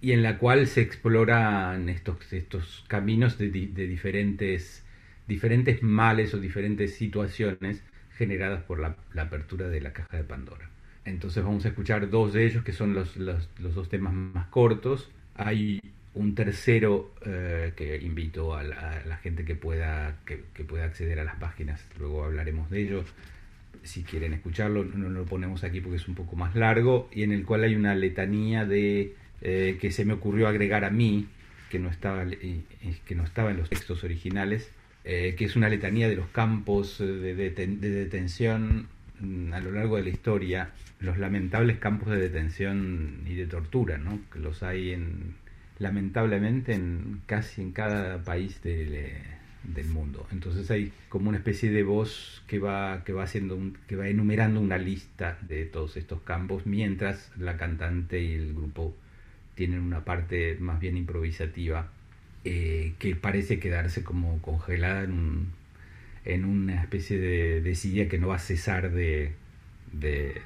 y 0.00 0.12
en 0.12 0.22
la 0.22 0.38
cual 0.38 0.66
se 0.66 0.82
exploran 0.82 1.88
estos, 1.88 2.32
estos 2.32 2.84
caminos 2.88 3.38
de, 3.38 3.50
de 3.50 3.86
diferentes, 3.86 4.84
diferentes 5.26 5.82
males 5.82 6.34
o 6.34 6.38
diferentes 6.38 6.94
situaciones 6.94 7.82
generadas 8.16 8.62
por 8.62 8.78
la, 8.80 8.96
la, 9.12 9.22
apertura 9.22 9.68
de 9.68 9.80
la 9.80 9.92
caja 9.92 10.16
de 10.16 10.24
Pandora. 10.24 10.68
Entonces 11.04 11.42
vamos 11.44 11.64
a 11.64 11.68
escuchar 11.68 12.10
dos 12.10 12.32
de 12.32 12.46
ellos 12.46 12.64
que 12.64 12.72
son 12.72 12.94
los, 12.94 13.16
los, 13.16 13.48
los 13.58 13.74
dos 13.74 13.88
temas 13.88 14.12
más 14.12 14.46
cortos. 14.48 15.10
Hay 15.34 15.80
un 16.14 16.34
tercero 16.34 17.12
eh, 17.24 17.72
que 17.76 17.96
invito 17.98 18.54
a 18.54 18.62
la, 18.62 18.92
a 18.92 19.06
la, 19.06 19.16
gente 19.18 19.44
que 19.44 19.54
pueda, 19.54 20.16
que, 20.24 20.44
que, 20.54 20.64
pueda 20.64 20.84
acceder 20.84 21.20
a 21.20 21.24
las 21.24 21.36
páginas, 21.36 21.86
luego 21.98 22.24
hablaremos 22.24 22.70
de 22.70 22.80
ello. 22.80 23.04
Si 23.82 24.02
quieren 24.02 24.32
escucharlo, 24.32 24.82
no 24.84 25.10
lo 25.10 25.24
ponemos 25.26 25.62
aquí 25.62 25.80
porque 25.80 25.96
es 25.96 26.08
un 26.08 26.14
poco 26.14 26.34
más 26.34 26.56
largo, 26.56 27.08
y 27.12 27.22
en 27.22 27.32
el 27.32 27.44
cual 27.44 27.64
hay 27.64 27.76
una 27.76 27.94
letanía 27.94 28.64
de 28.64 29.14
eh, 29.42 29.78
que 29.80 29.90
se 29.90 30.04
me 30.04 30.14
ocurrió 30.14 30.48
agregar 30.48 30.84
a 30.84 30.90
mí, 30.90 31.26
que 31.70 31.78
no 31.78 31.90
estaba, 31.90 32.24
eh, 32.24 32.62
que 33.04 33.14
no 33.14 33.24
estaba 33.24 33.50
en 33.50 33.58
los 33.58 33.68
textos 33.68 34.04
originales, 34.04 34.70
eh, 35.04 35.34
que 35.36 35.44
es 35.44 35.56
una 35.56 35.68
letanía 35.68 36.08
de 36.08 36.16
los 36.16 36.28
campos 36.28 36.98
de, 36.98 37.34
deten 37.34 37.80
de, 37.80 37.90
detención 37.90 38.88
mm, 39.20 39.52
a 39.52 39.60
lo 39.60 39.72
largo 39.72 39.96
de 39.96 40.04
la 40.04 40.08
historia, 40.08 40.70
los 41.00 41.18
lamentables 41.18 41.78
campos 41.78 42.10
de 42.10 42.18
detención 42.18 43.22
y 43.26 43.34
de 43.34 43.46
tortura, 43.46 43.98
¿no? 43.98 44.20
que 44.32 44.38
los 44.38 44.62
hay 44.62 44.92
en, 44.92 45.34
lamentablemente 45.78 46.72
en 46.74 47.20
casi 47.26 47.62
en 47.62 47.72
cada 47.72 48.22
país 48.24 48.62
del, 48.62 49.12
del 49.74 49.88
mundo. 49.88 50.26
Entonces 50.32 50.70
hay 50.70 50.92
como 51.08 51.28
una 51.28 51.38
especie 51.38 51.70
de 51.70 51.82
voz 51.82 52.42
que 52.46 52.58
va, 52.58 53.04
que 53.04 53.12
va 53.12 53.24
haciendo 53.24 53.58
que 53.86 53.96
va 53.96 54.08
enumerando 54.08 54.60
una 54.60 54.78
lista 54.78 55.38
de 55.42 55.64
todos 55.66 55.96
estos 55.96 56.20
campos, 56.22 56.66
mientras 56.66 57.30
la 57.36 57.56
cantante 57.56 58.22
y 58.22 58.32
el 58.32 58.54
grupo 58.54 58.96
tienen 59.56 59.80
una 59.80 60.04
parte 60.04 60.56
más 60.60 60.78
bien 60.78 60.96
improvisativa 60.96 61.90
eh, 62.44 62.94
que 63.00 63.16
parece 63.16 63.58
quedarse 63.58 64.04
como 64.04 64.40
congelada 64.40 65.02
en, 65.02 65.12
un, 65.12 65.52
en 66.24 66.44
una 66.44 66.80
especie 66.80 67.18
de, 67.18 67.60
de, 67.60 67.74
silla 67.74 68.08
que 68.08 68.18
no 68.18 68.28
va 68.28 68.36
a 68.36 68.38
cesar 68.38 68.92
de, 68.92 69.32
de. 69.92 70.40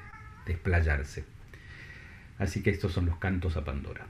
Así 2.39 2.63
que 2.63 2.71
estos 2.71 2.93
son 2.93 3.05
los 3.05 3.17
cantos 3.17 3.55
a 3.55 3.63
Pandora. 3.63 4.07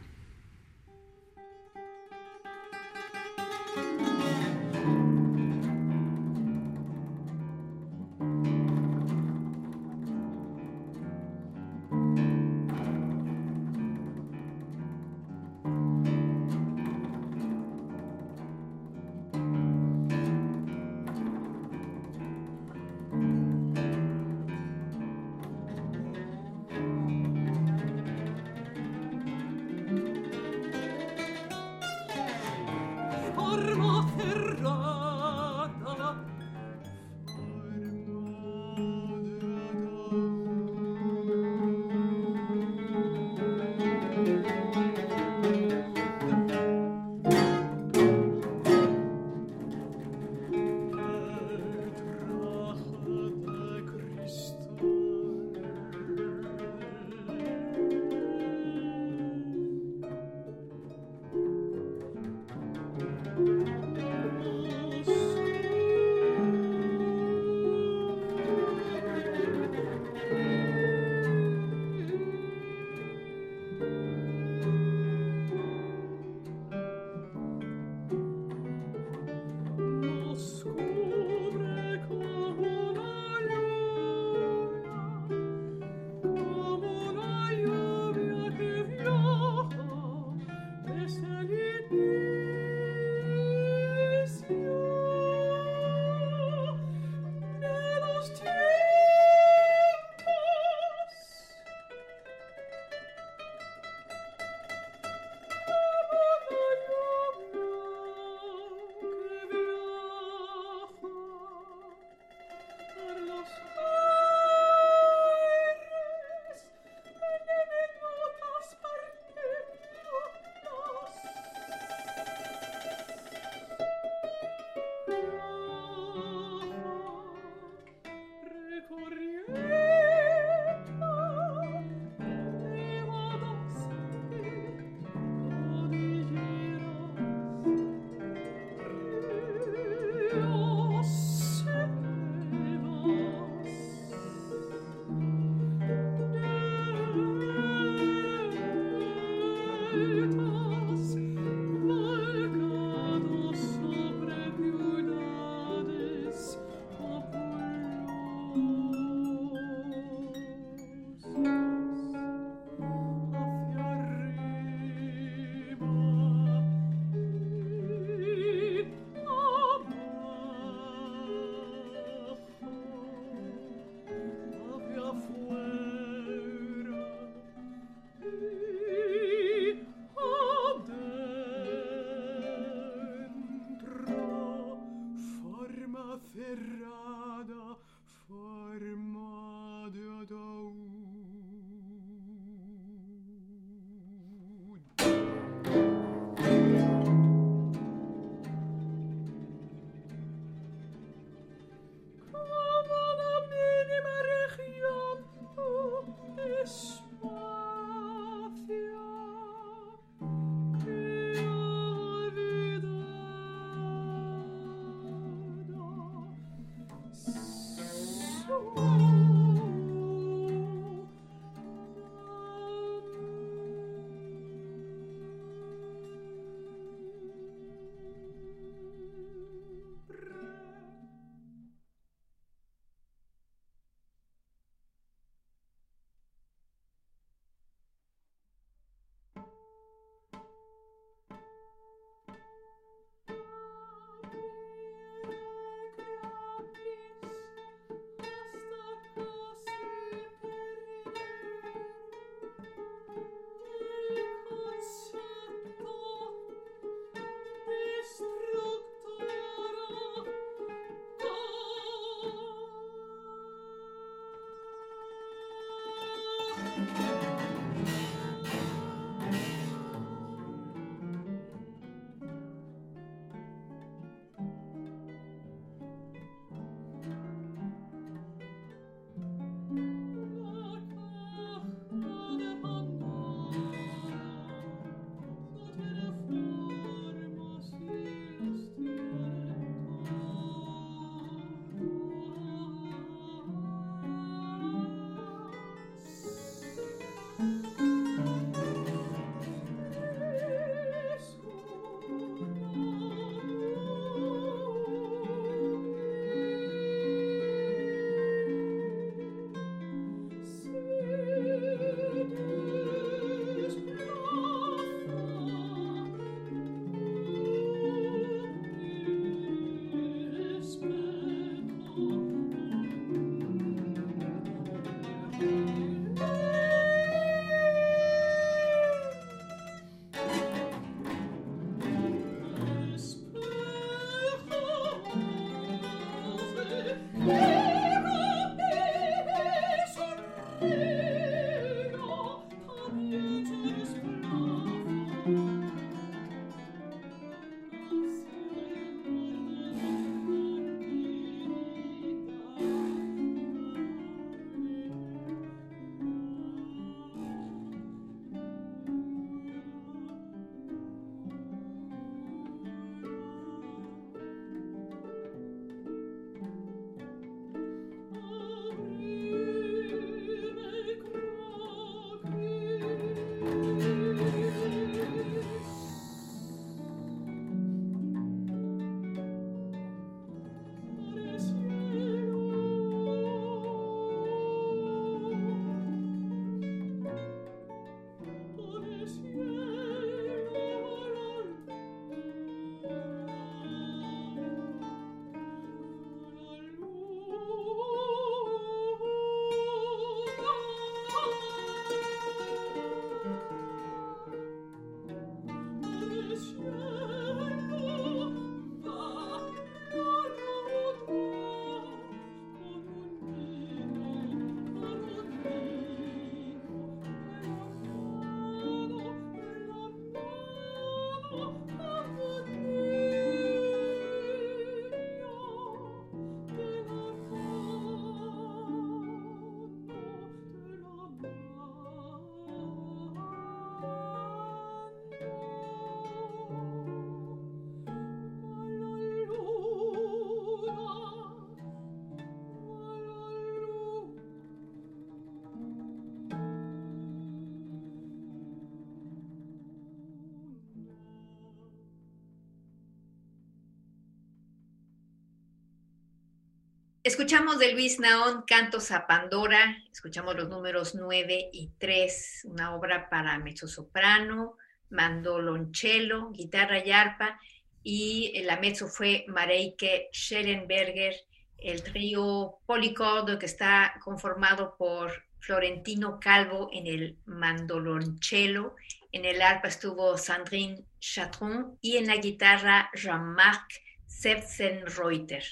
Escuchamos 457.12 457.60
de 457.60 457.74
Luis 457.74 458.00
Naón 458.00 458.46
Cantos 458.48 458.90
a 458.90 459.06
Pandora, 459.06 459.78
escuchamos 459.92 460.34
los 460.34 460.48
números 460.48 460.96
9 460.96 461.50
y 461.52 461.70
3, 461.78 462.44
una 462.46 462.74
obra 462.74 463.10
para 463.10 463.38
mezzosoprano, 463.38 464.56
mandoloncello, 464.90 466.32
guitarra 466.32 466.82
y 466.84 466.92
arpa, 466.92 467.38
y 467.84 468.42
la 468.44 468.62
mezzo 468.62 468.88
fue 468.88 469.26
Mareike 469.28 470.08
Schellenberger, 470.14 471.14
el 471.58 471.84
trío 471.84 472.60
policordo 472.66 473.38
que 473.38 473.46
está 473.46 473.94
conformado 474.02 474.78
por 474.78 475.12
Florentino 475.40 476.18
Calvo 476.18 476.70
en 476.72 476.88
el 476.88 477.18
mandoloncello, 477.26 478.78
en 479.12 479.26
el 479.26 479.42
arpa 479.42 479.68
estuvo 479.68 480.18
Sandrine 480.18 480.86
Chatron 481.02 481.78
y 481.82 481.98
en 481.98 482.08
la 482.08 482.16
guitarra 482.16 482.90
Jean-Marc 482.96 483.70
Sepsenreuter. 484.08 485.44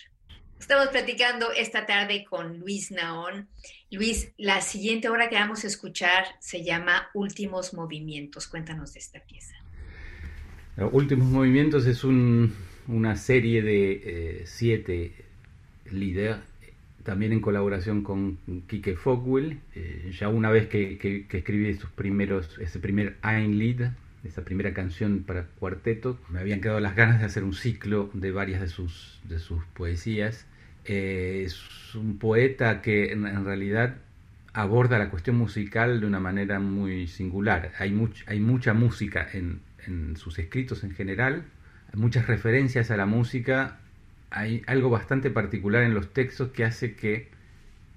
Estamos 0.60 0.90
platicando 0.90 1.52
esta 1.56 1.86
tarde 1.86 2.26
con 2.30 2.60
Luis 2.60 2.92
Naón. 2.92 3.48
Luis, 3.90 4.32
la 4.38 4.62
siguiente 4.62 5.10
obra 5.10 5.30
que 5.30 5.36
vamos 5.36 5.64
a 5.64 5.68
escuchar 5.68 6.26
se 6.40 6.64
llama 6.64 7.10
Últimos 7.14 7.74
Movimientos. 7.74 8.48
Cuéntanos 8.48 8.94
de 8.94 9.00
esta 9.00 9.20
pieza. 9.22 9.56
Últimos 10.92 11.28
Movimientos 11.28 11.86
es 11.88 12.04
una 12.04 13.16
serie 13.16 13.62
de 13.62 13.92
eh, 13.92 14.44
siete 14.46 15.14
líderes, 15.90 16.38
también 17.04 17.32
en 17.32 17.42
colaboración 17.42 18.04
con 18.04 18.38
Kike 18.68 18.96
Fogwill. 18.96 19.62
Eh, 19.76 20.12
ya 20.18 20.28
una 20.28 20.52
vez 20.52 20.68
que, 20.68 21.26
escribí 21.32 21.74
sus 21.76 21.90
primeros, 21.90 22.60
ese 22.60 22.80
primer 22.80 23.18
Ein 23.24 23.58
Lied, 23.58 23.88
esa 24.24 24.44
primera 24.44 24.74
canción 24.74 25.24
para 25.24 25.46
cuarteto, 25.46 26.20
me 26.30 26.40
habían 26.40 26.62
quedado 26.62 26.80
las 26.80 26.96
ganas 26.96 27.20
de 27.20 27.26
hacer 27.26 27.44
un 27.44 27.54
ciclo 27.54 28.10
de 28.14 28.32
varias 28.32 28.62
de 28.62 28.68
sus, 28.68 29.22
de 29.24 29.40
sus 29.40 29.64
poesías 29.66 30.46
eh, 30.86 31.44
es 31.46 31.94
un 31.96 32.18
poeta 32.18 32.82
que 32.82 33.12
en, 33.12 33.46
realidad 33.46 33.98
aborda 34.54 34.98
la 34.98 35.10
cuestión 35.10 35.38
musical 35.38 36.00
de 36.02 36.08
una 36.08 36.20
manera 36.20 36.60
muy 36.60 37.08
singular. 37.08 37.74
Hay, 37.78 37.96
hay 38.26 38.40
mucha 38.40 38.74
música 38.74 39.28
en, 39.34 39.62
sus 40.18 40.38
escritos 40.38 40.84
en 40.84 40.92
general, 40.92 41.46
muchas 41.94 42.28
referencias 42.28 42.92
a 42.92 42.98
la 42.98 43.08
música, 43.08 43.80
hay 44.30 44.62
algo 44.68 44.92
bastante 44.92 45.32
particular 45.32 45.84
en 45.84 45.96
los 45.96 46.14
textos 46.14 46.50
que 46.50 46.64
hace 46.64 46.94
que 46.94 47.30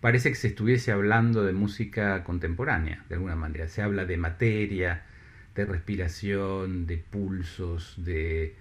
parece 0.00 0.30
que 0.30 0.37
se 0.37 0.48
estuviese 0.48 0.90
hablando 0.90 1.44
de 1.44 1.52
música 1.52 2.24
contemporánea, 2.24 3.04
de 3.11 3.16
alguna 3.16 3.37
manera. 3.37 3.68
Se 3.68 3.82
habla 3.82 4.06
de 4.06 4.16
materia, 4.16 5.04
de 5.55 5.65
respiración, 5.65 6.87
de 6.87 6.99
pulsos, 6.99 7.95
de 7.99 8.55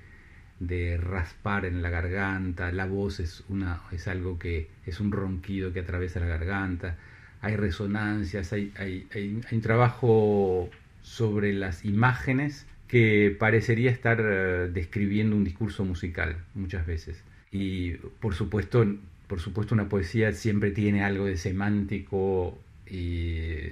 de 0.62 0.96
raspar 0.98 1.66
en 1.66 1.82
la 1.82 1.90
garganta, 1.90 2.72
la 2.72 2.86
voz 2.86 3.20
es, 3.20 3.44
una, 3.50 3.82
es 3.92 4.08
algo 4.08 4.38
que 4.38 4.68
es 4.86 5.00
un 5.00 5.12
ronquido 5.12 5.74
que 5.74 5.80
atraviesa 5.80 6.20
la 6.20 6.28
garganta, 6.28 6.98
hay 7.42 7.56
resonancias, 7.56 8.54
hay, 8.54 8.72
hay, 8.78 9.08
hay, 9.12 9.42
un 9.52 9.62
trabajo 9.62 10.70
sobre 11.02 11.54
las 11.54 11.84
imágenes 11.84 12.68
que 12.88 13.36
parecería 13.38 13.90
estar 13.90 14.22
eh, 14.24 14.70
describiendo 14.72 15.36
un 15.36 15.44
discurso 15.44 15.84
musical 15.84 16.38
muchas 16.54 16.86
veces. 16.86 17.24
Y 17.52 17.94
por 17.94 18.36
supuesto, 18.36 18.86
por 19.28 19.40
supuesto 19.40 19.74
una 19.74 19.90
poesía 19.90 20.32
siempre 20.32 20.70
tiene 20.70 21.04
algo 21.04 21.26
de 21.26 21.38
semántico 21.38 22.56
y 22.86 23.72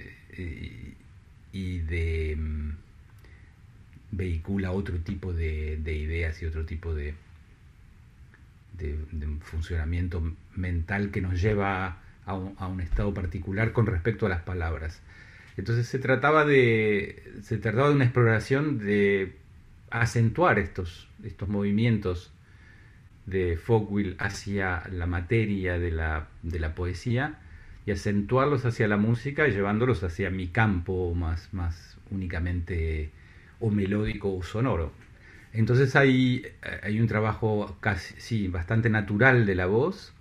de 1.53 2.35
mm, 2.35 2.71
vehicula 4.11 4.71
otro 4.71 4.97
tipo 4.99 5.33
de, 5.33 5.79
ideas 5.85 6.41
y 6.41 6.45
otro 6.45 6.65
tipo 6.65 6.93
de, 6.93 7.13
funcionamiento 9.41 10.21
mental 10.55 11.11
que 11.11 11.21
nos 11.21 11.41
lleva 11.41 11.97
a 12.25 12.35
un, 12.35 12.81
estado 12.81 13.13
particular 13.13 13.71
con 13.71 13.85
respecto 13.85 14.25
a 14.25 14.29
las 14.29 14.41
palabras. 14.41 15.01
Entonces 15.57 15.87
se 15.87 15.99
trataba 15.99 16.45
de, 16.45 17.23
se 17.41 17.57
trataba 17.57 17.89
de 17.89 17.95
una 17.95 18.05
exploración 18.05 18.79
de 18.79 19.35
acentuar 19.89 20.59
estos, 20.59 21.07
estos 21.23 21.49
movimientos 21.49 22.31
de 23.25 23.57
Fogwill 23.57 24.15
hacia 24.19 24.83
la 24.91 25.05
materia 25.05 25.77
de 25.77 25.91
la, 25.91 26.27
de 26.43 26.59
la 26.59 26.75
poesía 26.75 27.39
y 27.85 27.91
acentuarlos 27.91 28.65
hacia 28.65 28.87
la 28.87 28.97
música 28.97 29.47
llevándolos 29.47 30.03
hacia 30.03 30.29
mi 30.29 30.47
campo 30.47 31.13
más, 31.13 31.53
más 31.53 31.97
únicamente 32.11 33.11
o 33.59 33.69
melódico 33.69 34.35
o 34.35 34.43
sonoro. 34.43 34.91
Entonces 35.53 35.95
hay, 35.95 36.43
hay 36.83 36.99
un 37.01 37.07
trabajo 37.07 37.77
casi, 37.79 38.13
sí, 38.17 38.47
bastante 38.47 38.89
natural 38.89 39.45
de 39.45 39.55
la 39.55 39.65
voz. 39.65 40.13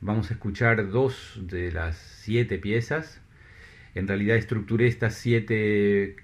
Vamos 0.00 0.30
a 0.30 0.34
escuchar 0.34 0.90
dos 0.90 1.40
de 1.40 1.72
las 1.72 1.96
siete 1.96 2.58
piezas. 2.58 3.20
En 3.94 4.06
realidad 4.06 4.36
estructuré 4.36 4.88
estas 4.88 5.14
siete, 5.14 6.16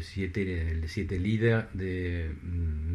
siete, 0.00 0.82
siete 0.88 1.18
de, 1.20 2.32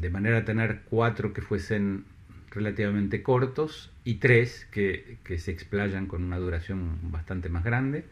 de 0.01 0.09
manera 0.09 0.39
a 0.39 0.45
tener 0.45 0.81
cuatro 0.89 1.31
que 1.31 1.41
fuesen 1.41 2.03
relativamente 2.51 3.23
cortos 3.23 3.91
y 4.03 4.15
tres 4.15 4.67
que, 4.71 5.17
que 5.23 5.39
se 5.39 5.51
explayan 5.51 6.07
con 6.07 6.23
una 6.23 6.37
duración 6.37 6.99
bastante 7.11 7.47
más 7.47 7.63
grande. 7.63 8.03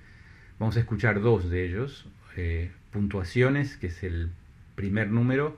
Vamos 0.59 0.77
a 0.77 0.79
escuchar 0.79 1.19
dos 1.19 1.49
de 1.49 1.65
ellos. 1.65 2.07
Eh, 2.37 2.71
puntuaciones, 2.91 3.77
que 3.77 3.87
es 3.87 4.03
el 4.03 4.31
primer 4.75 5.09
número, 5.09 5.57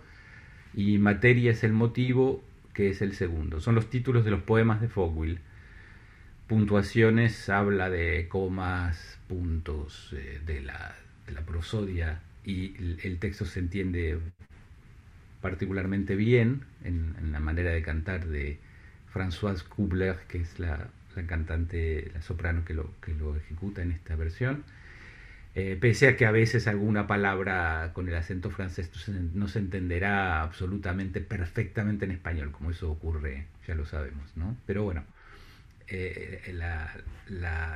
y 0.74 0.98
materia 0.98 1.52
es 1.52 1.64
el 1.64 1.74
motivo, 1.74 2.44
que 2.74 2.90
es 2.90 3.02
el 3.02 3.14
segundo. 3.14 3.62
Son 3.62 3.76
los 3.76 3.90
títulos 3.90 4.26
de 4.26 4.32
los 4.32 4.44
poemas 4.44 4.82
de 4.82 4.90
Fogwill. 4.90 5.40
Puntuaciones 6.48 7.50
habla 7.50 7.90
de 7.90 8.28
comas, 8.28 9.20
puntos, 9.28 10.14
eh, 10.18 10.42
de, 10.46 10.62
la, 10.62 10.96
prosodia, 11.46 12.22
y 12.46 12.76
el, 13.04 13.18
texto 13.20 13.46
se 13.46 13.60
entiende 13.60 14.20
particularmente 15.42 16.16
bien 16.16 16.64
en, 16.84 17.32
la 17.32 17.40
manera 17.40 17.72
de 17.72 17.82
cantar 17.82 18.28
de 18.28 18.60
Françoise 19.14 19.64
Kubler, 19.64 20.18
que 20.28 20.40
es 20.40 20.60
la, 20.60 20.90
cantante, 21.28 22.12
la 22.14 22.22
soprano 22.22 22.64
que 22.66 22.74
lo 22.74 23.36
ejecuta 23.36 23.82
en 23.82 23.92
esta 23.92 24.16
versión. 24.16 24.64
Eh, 25.56 25.78
pese 25.80 26.08
a 26.08 26.18
que 26.18 26.26
a 26.26 26.32
veces 26.32 26.68
alguna 26.68 27.06
palabra 27.06 27.92
con 27.94 28.08
el 28.10 28.16
acento 28.16 28.50
francés 28.50 28.90
no 29.36 29.48
se 29.48 29.60
entenderá 29.60 30.42
absolutamente 30.42 31.22
perfectamente 31.22 32.06
en 32.06 32.12
español, 32.12 32.52
como 32.52 32.72
eso 32.72 32.90
ocurre, 32.90 33.46
ya 33.68 33.76
lo 33.76 33.86
sabemos, 33.86 34.36
¿no? 34.36 34.58
Pero 34.66 34.84
bueno, 34.84 35.04
eh, 35.88 36.42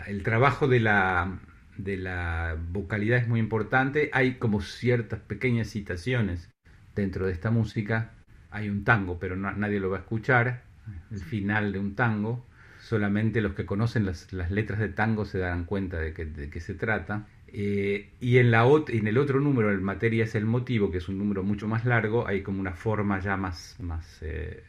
el 0.07 0.23
trabajo 0.23 0.67
de 0.67 0.79
la, 0.79 1.37
de 1.77 1.97
la 1.97 2.57
vocalidad 2.71 3.19
es 3.19 3.27
muy 3.27 3.39
importante, 3.39 4.09
hay 4.11 4.35
como 4.35 4.61
ciertas 4.61 5.19
pequeñas 5.19 5.69
citaciones 5.69 6.49
dentro 6.95 7.27
de 7.27 7.33
esta 7.33 7.51
música, 7.51 8.13
hay 8.49 8.69
un 8.69 8.85
tango, 8.85 9.19
pero 9.19 9.35
nadie 9.35 9.79
lo 9.79 9.91
va 9.91 9.97
a 9.97 9.99
escuchar, 9.99 10.63
el 11.11 11.19
final 11.19 11.73
de 11.73 11.77
un 11.77 11.93
tango, 11.93 12.43
solamente 12.81 13.39
los 13.41 13.53
que 13.53 13.67
conocen 13.67 14.07
las, 14.07 14.33
letras 14.33 14.79
de 14.79 14.89
tango 14.89 15.25
se 15.25 15.37
darán 15.37 15.65
cuenta 15.65 15.97
de, 15.99 16.11
de 16.11 16.49
qué 16.49 16.59
se 16.59 16.73
trata. 16.73 17.27
Eh, 17.59 18.09
y 18.21 18.37
en, 18.37 18.51
la, 18.51 18.67
en 18.87 19.07
el 19.07 19.17
otro 19.17 19.39
número, 19.39 19.71
el 19.71 19.81
materia 19.81 20.25
es 20.25 20.35
el 20.35 20.45
motivo, 20.45 20.91
que 20.91 20.99
es 20.99 21.09
un 21.09 21.17
número 21.17 21.41
mucho 21.41 21.67
más 21.67 21.85
largo, 21.85 22.27
hay 22.27 22.43
como 22.43 22.59
una 22.59 22.73
forma 22.73 23.19
ya 23.19 23.35
más, 23.35 23.77
más 23.79 24.19
eh, 24.21 24.61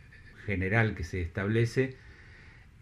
general 0.47 0.95
que 0.95 1.05
se 1.05 1.21
establece, 1.21 1.99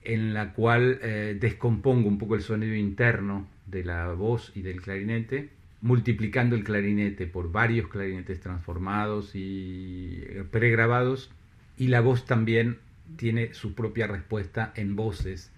en 0.05 0.33
la 0.33 0.53
cual 0.53 1.01
eh, 1.03 1.37
descompongo 1.41 2.09
un 2.09 2.19
poco 2.19 2.37
el 2.37 2.43
sonido 2.43 2.77
interno 2.77 3.49
de 3.67 3.83
la 3.83 4.13
voz 4.13 4.53
y 4.55 4.63
del 4.63 4.81
clarinete, 4.81 5.49
multiplicando 5.81 6.55
el 6.55 6.63
clarinete 6.63 7.27
por 7.27 7.51
varios 7.51 7.89
clarinetes 7.89 8.39
transformados 8.39 9.33
y 9.35 10.23
pregrabados, 10.53 11.33
y 11.77 11.89
la 11.89 12.01
voz 12.01 12.27
también 12.27 12.79
tiene 13.17 13.55
su 13.55 13.75
propia 13.75 14.07
respuesta 14.07 14.73
en 14.77 14.95
voces 14.95 15.51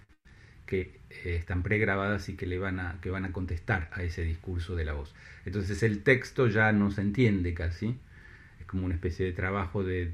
que 0.69 0.99
eh, 1.09 1.35
están 1.35 1.63
pregrabadas 1.63 2.29
y 2.29 2.35
que, 2.35 2.45
le 2.45 2.59
van 2.59 2.79
a, 2.79 2.99
que 3.01 3.09
van 3.09 3.25
a 3.25 3.31
contestar 3.31 3.89
a 3.91 4.03
ese 4.03 4.21
discurso 4.21 4.75
de 4.75 4.85
la 4.85 4.93
voz. 4.93 5.15
Entonces 5.43 5.81
el 5.81 6.03
texto 6.03 6.45
ya 6.45 6.71
no 6.71 6.91
se 6.91 7.01
entiende 7.01 7.55
casi, 7.55 7.97
es 8.59 8.67
como 8.67 8.85
una 8.85 8.93
especie 8.93 9.25
de 9.25 9.31
trabajo 9.31 9.83
de, 9.83 10.13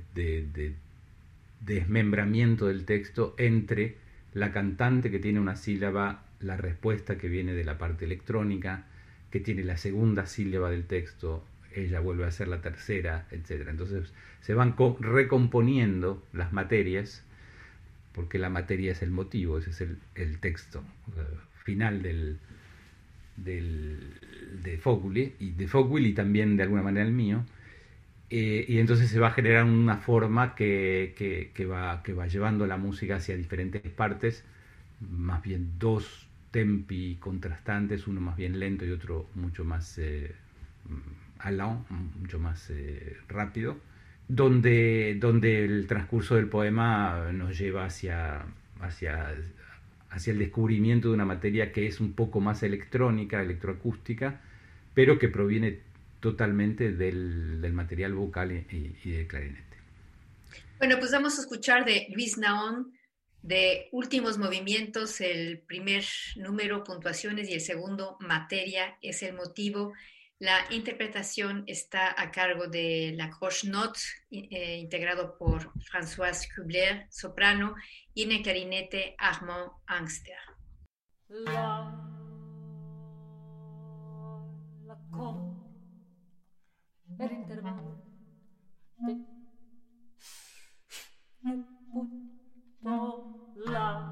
desmembramiento 1.59 2.67
del 2.67 2.85
texto 2.85 3.35
entre 3.37 3.97
la 4.33 4.53
cantante 4.53 5.11
que 5.11 5.19
tiene 5.19 5.41
una 5.41 5.57
sílaba, 5.57 6.23
la 6.39 6.55
respuesta 6.55 7.17
que 7.17 7.27
viene 7.27 7.53
de 7.53 7.65
la 7.65 7.77
parte 7.77 8.05
electrónica, 8.05 8.85
que 9.31 9.41
tiene 9.41 9.65
la 9.65 9.75
segunda 9.75 10.25
sílaba 10.25 10.69
del 10.69 10.85
texto, 10.85 11.43
ella 11.73 11.99
vuelve 11.99 12.23
a 12.23 12.31
ser 12.31 12.47
la 12.47 12.61
tercera, 12.61 13.27
etc. 13.31 13.67
Entonces 13.67 14.13
se 14.39 14.53
van 14.53 14.73
recomponiendo 15.01 16.23
las 16.31 16.53
materias 16.53 17.24
porque 18.15 18.39
la 18.39 18.49
materia 18.49 18.93
es 18.93 19.01
el 19.01 19.11
motivo, 19.11 19.57
ese 19.57 19.71
es 19.71 19.81
el, 20.15 20.39
texto 20.39 20.83
final 21.63 22.01
del, 22.01 22.39
de 23.35 24.77
Fogwill 24.77 25.33
y 25.39 25.51
de 25.51 25.67
Fogwill 25.67 26.07
y 26.07 26.13
también 26.13 26.55
de 26.55 26.63
alguna 26.63 26.81
manera 26.81 27.05
el 27.05 27.11
mío. 27.11 27.45
Eh, 28.29 28.65
y 28.67 28.79
entonces 28.79 29.09
se 29.09 29.19
va 29.19 29.27
a 29.27 29.31
generar 29.31 29.65
una 29.65 29.97
forma 29.97 30.55
que, 30.55 31.13
va, 31.69 32.01
que 32.01 32.13
va 32.13 32.27
llevando 32.27 32.65
la 32.65 32.77
música 32.77 33.17
hacia 33.17 33.35
diferentes 33.35 33.81
partes, 33.91 34.43
más 35.01 35.43
bien 35.43 35.73
dos 35.77 36.27
tempi 36.51 37.17
contrastantes, 37.19 38.07
uno 38.07 38.21
más 38.21 38.37
bien 38.37 38.59
lento 38.59 38.85
y 38.85 38.91
otro 38.91 39.27
mucho 39.35 39.65
más 39.65 39.97
eh, 39.97 40.33
mucho 42.19 42.39
más 42.39 42.69
eh, 42.69 43.17
rápido, 43.27 43.77
donde, 44.27 45.15
donde 45.19 45.65
el 45.65 45.87
transcurso 45.87 46.35
del 46.35 46.47
poema 46.47 47.31
nos 47.31 47.57
lleva 47.57 47.85
hacia, 47.85 48.45
hacia, 48.79 49.35
hacia 50.09 50.33
el 50.33 50.39
descubrimiento 50.39 51.09
de 51.09 51.13
una 51.13 51.25
materia 51.25 51.71
que 51.71 51.87
es 51.87 51.99
un 51.99 52.13
poco 52.13 52.39
más 52.39 52.63
electrónica, 52.63 53.41
electroacústica, 53.41 54.41
pero 54.93 55.19
que 55.19 55.29
proviene 55.29 55.79
totalmente 56.19 56.91
del, 56.91 57.61
del 57.61 57.73
material 57.73 58.13
vocal 58.13 58.51
y, 58.51 58.95
y, 59.03 59.11
del 59.11 59.27
clarinete. 59.27 59.63
Bueno, 60.79 60.97
pues 60.97 61.11
vamos 61.11 61.37
a 61.37 61.41
escuchar 61.41 61.85
de 61.85 62.07
Luis 62.13 62.37
Naón 62.37 62.93
de 63.43 63.89
Últimos 63.91 64.39
Movimientos, 64.39 65.21
el 65.21 65.59
primer 65.59 66.03
número, 66.35 66.83
puntuaciones, 66.83 67.47
y 67.47 67.53
el 67.53 67.61
segundo, 67.61 68.17
materia, 68.19 68.97
es 69.03 69.21
el 69.21 69.35
motivo. 69.35 69.93
La 70.39 70.65
interpretación 70.69 71.63
está 71.65 72.13
a 72.21 72.29
cargo 72.29 72.67
de 72.67 73.13
la 73.15 73.29
Croche 73.29 73.69
Note, 73.69 73.99
eh, 74.29 74.79
integrado 74.79 75.37
por 75.37 75.71
Françoise 75.83 76.49
Kubler, 76.53 77.07
soprano, 77.09 77.73
y 78.13 78.23
en 78.23 78.33
el 78.33 79.15
Armand 79.17 79.71
Angster. 79.87 80.35
La, 81.29 81.89
la 84.83 84.97
la 93.63 94.05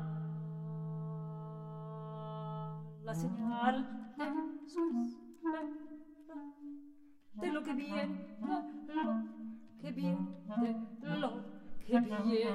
la 5.43 5.92
de 7.35 7.51
lo 7.51 7.63
que 7.63 7.73
viene, 7.73 8.37
de 8.87 8.95
lo 8.95 9.23
que 9.81 9.91
viene, 9.91 10.27
de 11.01 11.17
lo 11.17 11.29
que 11.79 11.99
viene. 11.99 12.53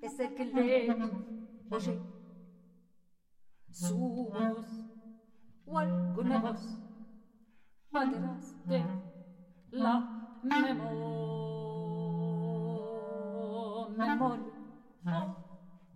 Es 0.00 0.18
el 0.18 0.34
que 0.34 0.44
lee, 0.46 0.90
oye, 1.70 2.00
su 3.70 3.96
voz 4.32 4.66
o 5.66 5.78
alguna 5.78 6.38
voz 6.38 6.78
materás 7.90 8.66
de 8.66 8.84
la 9.70 10.00
memoria. 10.42 10.74
Memoria. 13.96 14.44
Oh. 15.06 15.47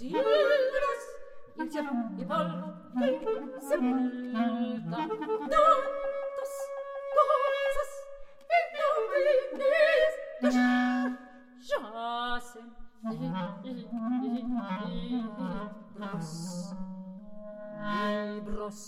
silvas 0.00 1.04
il 1.56 1.68
cielo 1.70 1.90
e 2.16 2.24
polvo 2.24 2.72
che 2.96 3.20
sepolta 3.60 4.96
tantas 5.52 6.52
cosas 7.14 7.92
e 8.48 8.58
non 8.76 8.96
vedes 9.12 10.14
que 10.40 10.48
jacen 11.68 12.68
libros 14.32 14.88
libros. 18.40 18.80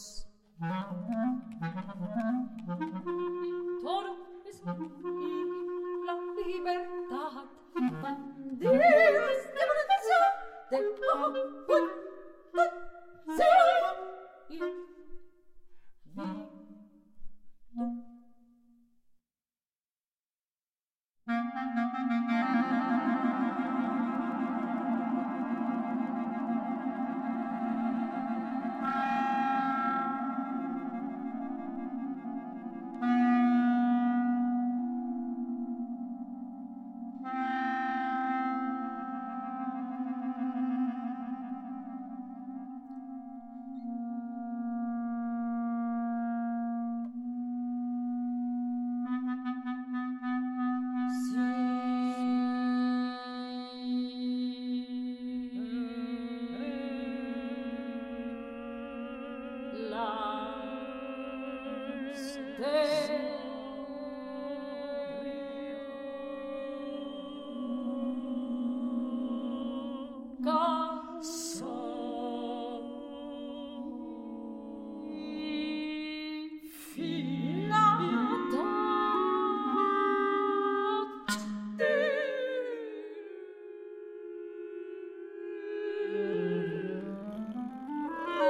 Toro 3.82 4.14
es 4.48 4.56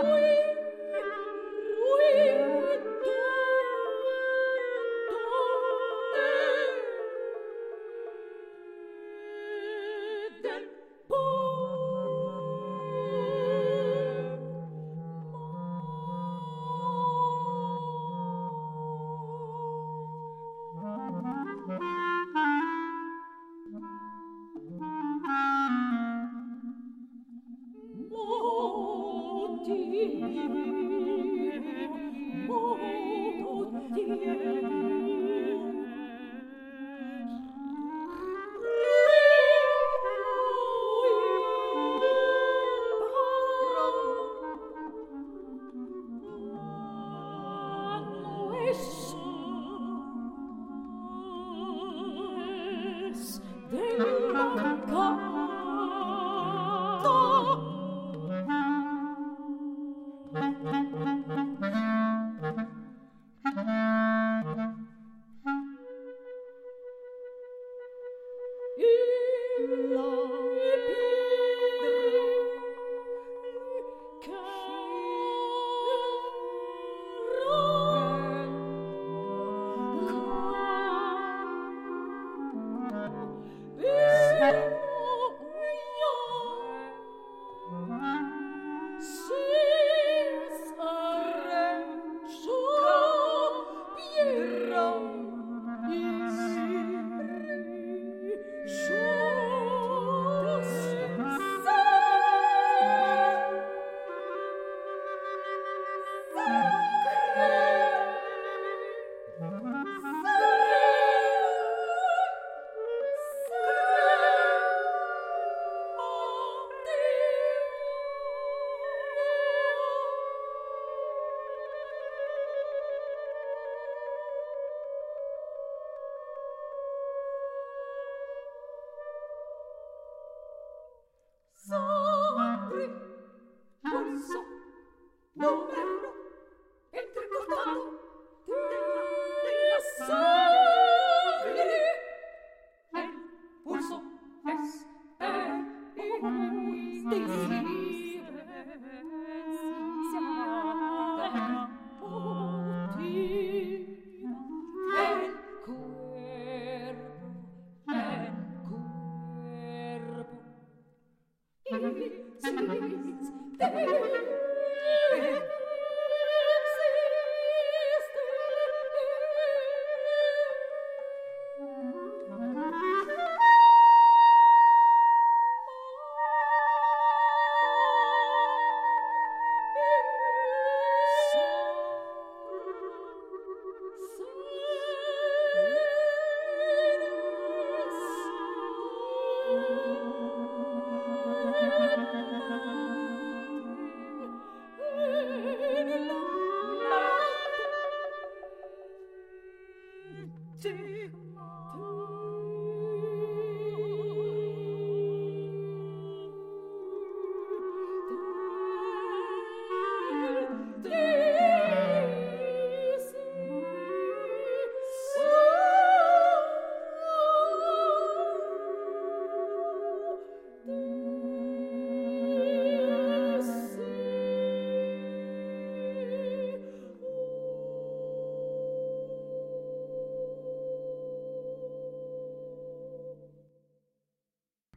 Hallelujah. 0.02 0.41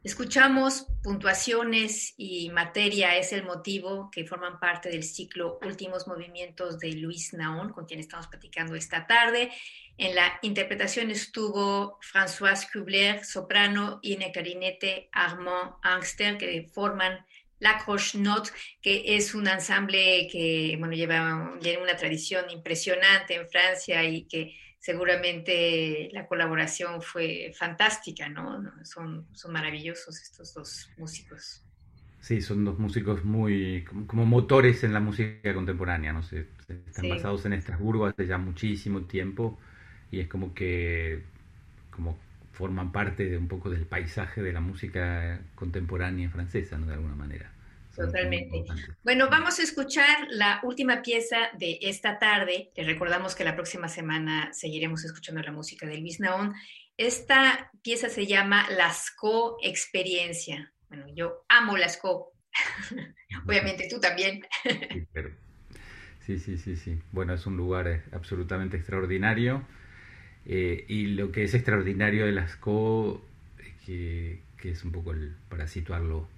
Escuchamos 0.06 0.86
puntuaciones 1.02 2.14
y 2.16 2.48
materia 2.50 3.16
es 3.16 3.32
el 3.32 3.42
motivo 3.42 4.08
que 4.12 4.24
forman 4.24 4.60
parte 4.60 4.88
del 4.88 5.02
ciclo 5.02 5.58
Últimos 5.62 6.06
Movimientos 6.06 6.78
de 6.78 6.92
Luis 6.92 7.32
Naón, 7.32 7.72
con 7.72 7.86
quien 7.86 7.98
estamos 7.98 8.28
platicando 8.28 8.76
esta 8.76 9.08
tarde. 9.08 9.50
En 9.98 10.14
la 10.14 10.38
interpretación 10.42 11.10
estuvo 11.10 11.98
Françoise 12.02 12.68
Kubler, 12.72 13.24
soprano, 13.24 13.98
y 14.00 14.14
en 14.14 14.22
el 14.22 14.30
clarinete 14.30 15.08
Armand 15.10 15.72
Angster, 15.82 16.38
que 16.38 16.70
forman 16.72 17.26
la 17.58 17.84
Croche 17.84 18.16
Note, 18.18 18.50
que 18.80 19.16
es 19.16 19.34
un 19.34 19.48
ensamble 19.48 20.28
que 20.30 20.76
bueno, 20.78 20.94
lleva, 20.94 21.58
lleva 21.60 21.82
una 21.82 21.96
tradición 21.96 22.48
impresionante 22.50 23.34
en 23.34 23.48
Francia 23.48 24.04
y 24.04 24.22
que 24.28 24.54
seguramente 24.86 26.10
la 26.12 26.28
colaboración 26.28 27.02
fue 27.02 27.52
fantástica, 27.52 28.28
¿no? 28.28 28.62
Son, 28.84 29.26
son 29.32 29.52
maravillosos 29.52 30.22
estos 30.22 30.54
dos 30.54 30.90
músicos. 30.96 31.64
Sí, 32.20 32.40
son 32.40 32.64
dos 32.64 32.78
músicos 32.78 33.24
muy 33.24 33.84
como, 34.06 34.24
motores 34.24 34.84
en 34.84 34.92
la 34.92 35.00
música 35.00 35.52
contemporánea, 35.54 36.12
¿no? 36.12 36.22
sé 36.22 36.46
están 36.86 37.08
basados 37.08 37.44
en 37.46 37.54
Estrasburgo 37.54 38.06
hace 38.06 38.26
ya 38.26 38.38
muchísimo 38.38 39.02
tiempo 39.02 39.58
y 40.12 40.20
es 40.20 40.28
como 40.28 40.54
que 40.54 41.24
como 41.90 42.16
forman 42.52 42.92
parte 42.92 43.28
de 43.28 43.38
un 43.38 43.48
poco 43.48 43.70
del 43.70 43.86
paisaje 43.86 44.40
de 44.40 44.52
la 44.52 44.60
música 44.60 45.40
contemporánea 45.56 46.30
francesa, 46.30 46.78
¿no? 46.78 46.86
De 46.86 46.94
alguna 46.94 47.16
manera. 47.16 47.50
Totalmente. 47.96 48.64
Bueno, 49.02 49.28
vamos 49.30 49.58
a 49.58 49.62
escuchar 49.62 50.28
la 50.30 50.60
última 50.62 51.00
pieza 51.00 51.48
de 51.58 51.78
esta 51.80 52.18
tarde. 52.18 52.70
Les 52.76 52.86
recordamos 52.86 53.34
que 53.34 53.42
la 53.42 53.54
próxima 53.54 53.88
semana 53.88 54.52
seguiremos 54.52 55.02
escuchando 55.04 55.40
la 55.42 55.50
música 55.50 55.86
de 55.86 55.96
Luis 55.96 56.20
Naón. 56.20 56.54
Esta 56.98 57.70
pieza 57.82 58.10
se 58.10 58.26
llama 58.26 58.68
Lasco 58.70 59.56
Experiencia. 59.62 60.72
Bueno, 60.90 61.06
yo 61.14 61.46
amo 61.48 61.78
Lasco. 61.78 62.32
Obviamente 63.46 63.88
tú 63.88 63.98
también. 63.98 64.44
sí, 66.26 66.38
sí, 66.38 66.58
sí, 66.58 66.76
sí. 66.76 66.98
Bueno, 67.12 67.32
es 67.32 67.46
un 67.46 67.56
lugar 67.56 67.88
eh, 67.88 68.02
absolutamente 68.12 68.76
extraordinario. 68.76 69.66
Eh, 70.44 70.84
y 70.86 71.06
lo 71.06 71.32
que 71.32 71.44
es 71.44 71.54
extraordinario 71.54 72.26
de 72.26 72.32
Lasco, 72.32 73.24
que, 73.86 74.42
que 74.58 74.70
es 74.70 74.84
un 74.84 74.92
poco 74.92 75.12
el, 75.12 75.34
para 75.48 75.66
situarlo 75.66 76.28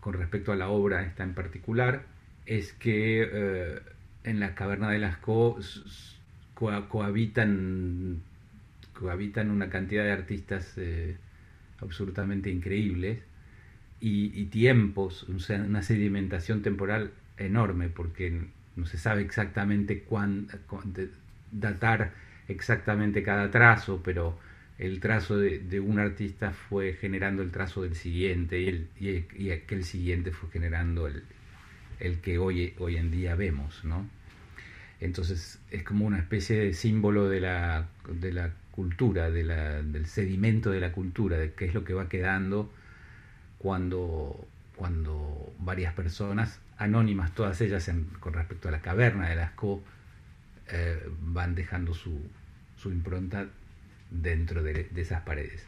con 0.00 0.14
respecto 0.14 0.52
a 0.52 0.56
la 0.56 0.68
obra 0.68 1.02
esta 1.02 1.22
en 1.22 1.34
particular, 1.34 2.02
es 2.46 2.72
que 2.72 3.28
eh, 3.30 3.80
en 4.24 4.40
la 4.40 4.54
caverna 4.54 4.90
de 4.90 4.98
las 4.98 5.18
cohabitan, 6.88 8.22
cohabitan 8.92 9.50
una 9.50 9.70
cantidad 9.70 10.04
de 10.04 10.12
artistas 10.12 10.74
eh, 10.76 11.16
absolutamente 11.80 12.50
increíbles 12.50 13.20
y, 14.02 14.44
tiempos, 14.46 15.26
una 15.28 15.82
sedimentación 15.82 16.62
temporal 16.62 17.12
enorme, 17.36 17.88
porque 17.90 18.46
no 18.76 18.86
se 18.86 18.96
sabe 18.96 19.20
exactamente 19.20 20.00
cuándo, 20.04 20.54
datar 21.52 22.12
exactamente 22.48 23.22
cada 23.22 23.50
trazo, 23.50 24.00
pero 24.02 24.38
el 24.80 24.98
trazo 24.98 25.36
de, 25.36 25.78
un 25.78 25.98
artista 25.98 26.52
fue 26.52 26.94
generando 26.94 27.42
el 27.42 27.52
trazo 27.52 27.82
del 27.82 27.94
siguiente 27.94 28.60
y, 28.60 28.68
el, 28.68 29.26
y, 29.36 29.50
aquel 29.50 29.84
siguiente 29.84 30.32
fue 30.32 30.48
generando 30.50 31.06
el, 31.06 31.22
el, 32.00 32.20
que 32.20 32.38
hoy, 32.38 32.72
hoy 32.78 32.96
en 32.96 33.10
día 33.10 33.34
vemos, 33.34 33.84
¿no? 33.84 34.08
Entonces 34.98 35.58
es 35.70 35.82
como 35.82 36.06
una 36.06 36.18
especie 36.18 36.58
de 36.58 36.72
símbolo 36.72 37.28
de 37.28 37.40
la, 37.40 37.88
de 38.08 38.32
la 38.32 38.54
cultura, 38.70 39.30
de 39.30 39.44
la, 39.44 39.82
del 39.82 40.06
sedimento 40.06 40.70
de 40.70 40.80
la 40.80 40.92
cultura, 40.92 41.36
de 41.36 41.52
qué 41.52 41.66
es 41.66 41.74
lo 41.74 41.84
que 41.84 41.92
va 41.92 42.08
quedando 42.08 42.72
cuando, 43.58 44.48
cuando 44.76 45.52
varias 45.58 45.92
personas, 45.92 46.58
anónimas 46.78 47.34
todas 47.34 47.60
ellas 47.60 47.90
con 48.18 48.32
respecto 48.32 48.68
a 48.68 48.70
la 48.70 48.80
caverna 48.80 49.28
de 49.28 49.36
Lascaux, 49.36 49.82
eh, 50.68 51.06
van 51.20 51.54
dejando 51.54 51.92
su, 51.92 52.18
su 52.78 52.90
impronta 52.90 53.46
dentro 54.10 54.62
de, 54.62 54.88
esas 54.96 55.22
paredes. 55.22 55.66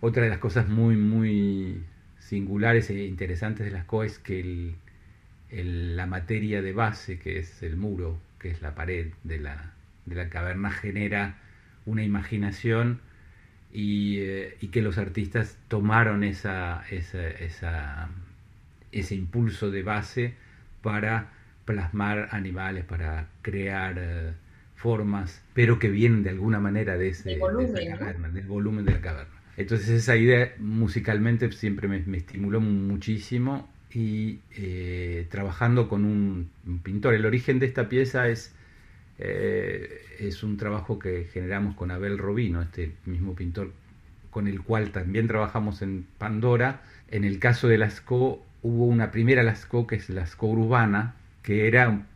Otra 0.00 0.24
de 0.24 0.30
las 0.30 0.38
cosas 0.38 0.68
muy, 0.68 0.96
muy 0.96 1.82
singulares 2.18 2.90
e 2.90 3.04
interesantes 3.04 3.66
de 3.66 3.72
las 3.72 3.84
CO 3.86 4.04
es 4.04 4.18
que 4.18 4.74
la 5.50 6.06
materia 6.06 6.62
de 6.62 6.72
base, 6.72 7.18
que 7.18 7.38
es 7.38 7.62
el 7.62 7.76
muro, 7.76 8.18
que 8.38 8.50
es 8.50 8.62
la 8.62 8.74
pared 8.74 9.12
de 9.24 9.38
la, 9.38 9.74
de 10.06 10.14
la 10.16 10.28
caverna, 10.28 10.70
genera 10.70 11.36
una 11.86 12.02
imaginación 12.02 13.00
y, 13.72 14.18
eh, 14.20 14.56
que 14.70 14.82
los 14.82 14.98
artistas 14.98 15.58
tomaron 15.68 16.24
esa, 16.24 16.84
esa, 16.90 17.28
esa, 17.28 18.08
ese 18.92 19.14
impulso 19.14 19.70
de 19.70 19.82
base 19.82 20.34
para 20.82 21.30
plasmar 21.64 22.28
animales, 22.32 22.84
para 22.84 23.28
crear 23.42 23.96
eh, 23.98 24.32
formas, 24.82 25.40
pero 25.54 25.78
que 25.78 25.88
vienen 25.88 26.24
de 26.24 26.30
alguna 26.30 26.58
manera 26.58 26.98
de 26.98 27.08
ese 27.08 27.38
volumen, 27.38 27.72
de 27.72 27.86
caverna, 27.86 28.28
del 28.28 28.46
volumen 28.46 28.84
de 28.84 28.92
la 28.92 29.00
caverna. 29.00 29.32
Entonces 29.56 29.88
esa 29.90 30.16
idea 30.16 30.52
musicalmente 30.58 31.50
siempre 31.52 31.86
me, 31.86 32.00
me 32.00 32.18
estimuló 32.18 32.60
muchísimo 32.60 33.70
y 33.94 34.40
eh, 34.56 35.26
trabajando 35.30 35.88
con 35.88 36.04
un, 36.04 36.50
un, 36.66 36.78
pintor. 36.80 37.14
El 37.14 37.26
origen 37.26 37.60
de 37.60 37.66
esta 37.66 37.88
pieza 37.88 38.28
es 38.28 38.54
eh, 39.18 40.00
es 40.18 40.42
un 40.42 40.56
trabajo 40.56 40.98
que 40.98 41.28
generamos 41.32 41.76
con 41.76 41.92
Abel 41.92 42.18
Robino, 42.18 42.60
este 42.60 42.92
mismo 43.06 43.34
pintor 43.34 43.70
con 44.30 44.48
el 44.48 44.62
cual 44.62 44.90
también 44.90 45.28
trabajamos 45.28 45.82
en 45.82 46.06
Pandora. 46.18 46.82
En 47.08 47.24
el 47.24 47.38
caso 47.38 47.68
de 47.68 47.78
Lascaux 47.78 48.40
hubo 48.62 48.86
una 48.86 49.12
primera 49.12 49.44
Lascaux 49.44 49.86
que 49.86 49.96
es 49.96 50.08
Lascaux 50.08 50.58
urbana, 50.58 51.14
que 51.42 51.68
era 51.68 51.88
un, 51.90 52.06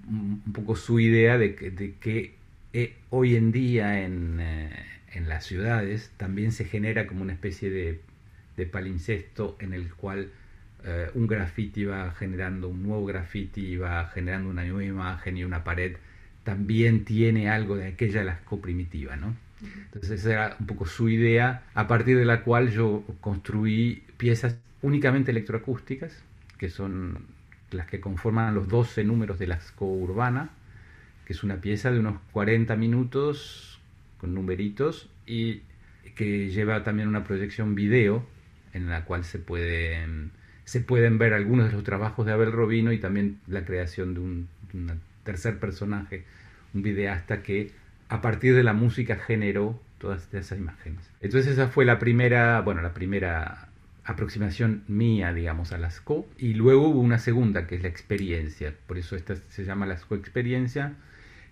un 0.47 0.53
poco 0.53 0.75
su 0.75 0.99
idea 0.99 1.39
de 1.39 1.55
que, 1.55 1.71
de 1.71 1.95
que 2.01 2.35
eh, 2.79 2.95
hoy 3.09 3.37
en 3.37 3.53
día 3.53 4.03
en, 4.03 4.39
eh, 4.39 4.71
en, 5.15 5.31
las 5.31 5.47
ciudades 5.47 6.11
también 6.19 6.53
se 6.53 6.67
genera 6.67 7.07
como 7.07 7.23
una 7.23 7.33
especie 7.33 7.71
de, 7.71 8.03
de 8.59 8.67
palincesto 8.67 9.57
en 9.61 9.73
el 9.73 9.95
cual 9.95 10.31
eh, 10.85 11.11
un 11.15 11.27
graffiti 11.27 11.87
va 11.87 12.11
generando 12.11 12.69
un 12.69 12.83
nuevo 12.83 13.07
graffiti, 13.07 13.79
va 13.79 14.09
generando 14.09 14.51
una 14.51 14.63
nueva 14.63 14.85
imagen 14.85 15.39
y 15.39 15.45
una 15.45 15.65
pared 15.65 15.97
también 16.45 17.07
tiene 17.07 17.49
algo 17.49 17.77
de 17.77 17.87
aquella 17.87 18.23
Lascaux 18.23 18.61
primitiva, 18.61 19.17
¿no? 19.17 19.35
Entonces 19.63 20.21
esa 20.21 20.33
era 20.33 20.57
un 20.61 20.67
poco 20.67 20.85
su 20.85 21.09
idea, 21.09 21.63
a 21.73 21.89
partir 21.89 22.19
de 22.19 22.27
la 22.27 22.43
cual 22.43 22.71
yo 22.71 23.05
construí 23.23 24.05
piezas 24.19 24.59
únicamente 24.83 25.31
electroacústicas, 25.31 26.13
que 26.59 26.69
son 26.69 27.25
las 27.71 27.87
que 27.87 28.01
conforman 28.01 28.55
los 28.55 28.69
12 28.69 29.03
números 29.03 29.39
de 29.39 29.47
Lascaux 29.47 30.03
urbana, 30.11 30.51
que 31.27 31.33
es 31.33 31.43
una 31.43 31.61
pieza 31.61 31.91
de 31.91 31.99
unos 31.99 32.21
40 32.33 32.77
minutos 32.77 33.81
con 34.19 34.35
numeritos 34.35 35.11
y 35.27 35.63
que 36.15 36.49
lleva 36.49 36.83
también 36.85 37.09
una 37.09 37.25
proyección 37.25 37.75
video 37.75 38.25
en 38.73 38.89
la 38.89 39.05
cual 39.05 39.25
se 39.25 39.39
pueden, 39.39 40.31
se 40.65 40.81
pueden 40.81 41.19
ver 41.19 41.35
algunos 41.35 41.67
de 41.67 41.73
los 41.73 41.85
trabajos 41.85 42.25
de 42.27 42.33
Abel 42.33 42.53
Robino 42.53 42.93
y 42.93 42.99
también 42.99 43.39
la 43.47 43.65
creación 43.65 44.15
de 44.15 44.21
un, 44.21 44.49
de 44.73 44.95
tercer 45.25 45.59
personaje, 45.59 46.25
un 46.73 46.83
videasta 46.83 47.43
que 47.43 47.73
a 48.09 48.23
partir 48.23 48.55
de 48.55 48.63
la 48.63 48.73
música 48.73 49.17
generó 49.17 49.81
todas 49.99 50.33
esas 50.33 50.59
imágenes. 50.59 51.11
Entonces 51.21 51.53
esa 51.53 51.69
fue 51.69 51.85
la 51.85 51.99
primera, 51.99 52.61
bueno, 52.61 52.83
la 52.83 52.95
primera 52.95 53.69
aproximación 54.05 54.85
mía, 54.87 55.33
digamos, 55.33 55.73
a 55.73 55.79
las 55.79 56.01
co. 56.01 56.27
Y 56.39 56.55
luego 56.55 56.89
hubo 56.89 57.01
una 57.01 57.19
segunda, 57.19 57.67
que 57.67 57.75
es 57.77 57.83
la 57.83 57.89
experiencia. 57.89 58.73
Por 58.87 58.99
eso 58.99 59.17
esta 59.17 59.35
se 59.37 59.65
llama 59.65 59.87
las 59.87 60.05
co-experiencia, 60.05 60.95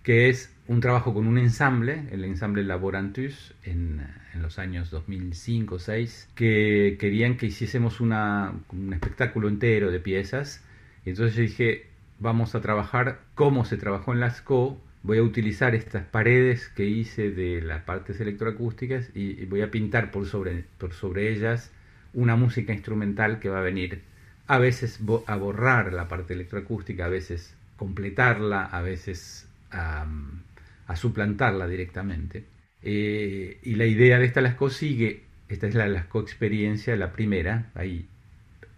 que 0.05 0.29
es 0.29 0.53
un 0.67 0.81
trabajo 0.81 1.15
con 1.15 1.25
un 1.25 1.39
ensamble, 1.39 2.03
el 2.11 2.23
ensamble 2.23 2.63
Laborantus, 2.63 3.55
en, 3.63 4.05
en 4.35 4.41
los 4.43 4.59
años 4.59 4.93
2005-2006, 4.93 6.27
que 6.35 6.97
querían 6.99 7.37
que 7.37 7.47
hiciésemos 7.47 7.99
una, 7.99 8.53
un 8.71 8.93
espectáculo 8.93 9.49
entero 9.49 9.89
de 9.91 9.99
piezas. 9.99 10.63
Y 11.05 11.09
entonces 11.09 11.35
yo 11.35 11.41
dije, 11.41 11.87
vamos 12.19 12.53
a 12.53 12.61
trabajar 12.61 13.21
como 13.33 13.65
se 13.65 13.77
trabajó 13.77 14.13
en 14.13 14.19
las 14.19 14.41
CO. 14.41 14.79
Voy 15.01 15.17
a 15.17 15.23
utilizar 15.23 15.73
estas 15.73 16.05
paredes 16.05 16.69
que 16.69 16.85
hice 16.85 17.31
de 17.31 17.61
las 17.63 17.81
partes 17.81 18.19
electroacústicas 18.21 19.09
y, 19.15 19.43
voy 19.45 19.61
a 19.61 19.71
pintar 19.71 20.11
por 20.11 20.27
sobre, 20.27 20.65
por 20.77 20.93
sobre 20.93 21.33
ellas 21.33 21.71
una 22.13 22.35
música 22.35 22.73
instrumental 22.73 23.39
que 23.39 23.49
va 23.49 23.57
a 23.57 23.63
venir 23.63 24.01
a 24.45 24.59
veces 24.59 24.99
a 25.25 25.35
borrar 25.35 25.93
la 25.93 26.07
parte 26.07 26.35
electroacústica, 26.35 27.05
a 27.05 27.09
veces 27.09 27.55
completarla, 27.77 28.65
a 28.65 28.81
veces 28.83 29.47
a, 29.75 30.95
suplantarla 30.95 31.67
directamente. 31.67 32.45
Eh, 32.81 33.59
y 33.63 33.75
la 33.75 33.85
idea 33.85 34.19
de 34.19 34.25
esta 34.25 34.41
Lasco 34.41 34.69
sigue, 34.69 35.23
esta 35.49 35.67
es 35.67 35.75
la 35.75 35.87
Lasco 35.87 36.21
experiencia, 36.21 36.95
la 36.95 37.11
primera, 37.11 37.71
ahí 37.73 38.07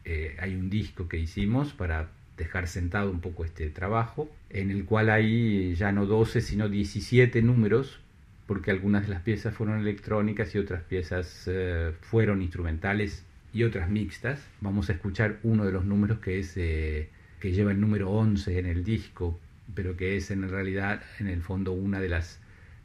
eh, 0.05 0.35
hay 0.39 0.55
un 0.55 0.69
disco 0.69 1.07
que 1.07 1.17
hicimos 1.17 1.73
para 1.73 2.09
dejar 2.37 2.67
sentado 2.67 3.11
un 3.11 3.19
poco 3.19 3.43
este 3.43 3.69
trabajo, 3.69 4.31
en 4.49 4.71
el 4.71 4.85
cual 4.85 5.09
hay 5.09 5.75
ya 5.75 5.91
no 5.91 6.05
12, 6.05 6.41
sino 6.41 6.69
17 6.69 7.41
números, 7.41 7.99
porque 8.45 8.71
algunas 8.71 9.03
de 9.03 9.09
las 9.09 9.21
piezas 9.21 9.53
fueron 9.53 9.79
electrónicas 9.79 10.55
y 10.55 10.59
otras 10.59 10.83
piezas 10.83 11.43
eh, 11.47 11.91
fueron 12.01 12.41
instrumentales 12.41 13.25
y 13.53 13.63
otras 13.63 13.89
mixtas. 13.89 14.47
Vamos 14.61 14.89
a 14.89 14.93
escuchar 14.93 15.39
uno 15.43 15.65
de 15.65 15.73
los 15.73 15.83
números 15.83 16.19
que 16.19 16.39
es 16.39 16.53
que 16.53 17.51
lleva 17.51 17.71
el 17.71 17.79
número 17.79 18.09
11 18.09 18.59
en 18.59 18.65
el 18.65 18.83
disco, 18.83 19.39
pero 19.73 19.97
que 19.97 20.17
es 20.17 20.31
en 20.31 20.47
realidad 20.49 21.01
en 21.19 21.27
el 21.27 21.41
fondo 21.41 21.71
una 21.71 21.99
de 21.99 22.09
las 22.09 22.39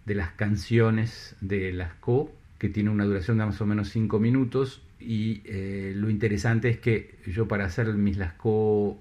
de 0.05 0.14
las 0.14 0.33
canciones 0.33 1.37
de 1.41 1.72
las 1.72 1.95
Co 1.95 2.33
que 2.59 2.68
tiene 2.68 2.91
una 2.91 3.05
duración 3.05 3.39
de 3.39 3.47
más 3.47 3.61
o 3.61 3.66
menos 3.66 3.89
5 3.91 4.18
minutos 4.18 4.83
y 4.99 5.43
eh, 5.45 5.93
lo 5.97 6.11
interesante 6.11 6.68
es 6.68 6.78
que 6.78 7.16
yo 7.26 7.49
para 7.49 7.64
hacer 7.64 7.93
mis 7.95 8.16
Lascaux 8.16 8.97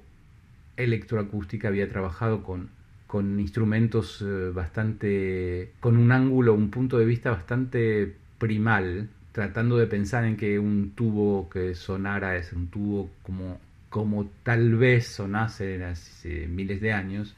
electroacústica 0.78 1.68
había 1.68 1.88
trabajado 1.88 2.44
con, 2.44 2.70
con 3.08 3.40
instrumentos 3.40 4.22
eh, 4.22 4.52
bastante, 4.54 5.74
con 5.80 5.98
un 5.98 6.12
ángulo, 6.12 6.54
un 6.54 6.72
punto 6.72 6.98
de 6.98 7.06
vista 7.06 7.32
bastante 7.32 8.16
primal, 8.38 9.10
tratando 9.32 9.78
de 9.78 9.88
pensar 9.88 10.26
en 10.26 10.38
que 10.38 10.58
un 10.58 10.92
tubo 10.96 11.50
que 11.50 11.76
sonara 11.76 12.36
es 12.38 12.54
un 12.54 12.68
tubo 12.68 13.10
como, 13.22 13.60
como 13.90 14.30
tal 14.44 14.76
vez 14.76 15.08
sonase 15.08 15.84
hace 15.84 16.48
miles 16.48 16.82
de 16.82 16.94
años, 16.94 17.36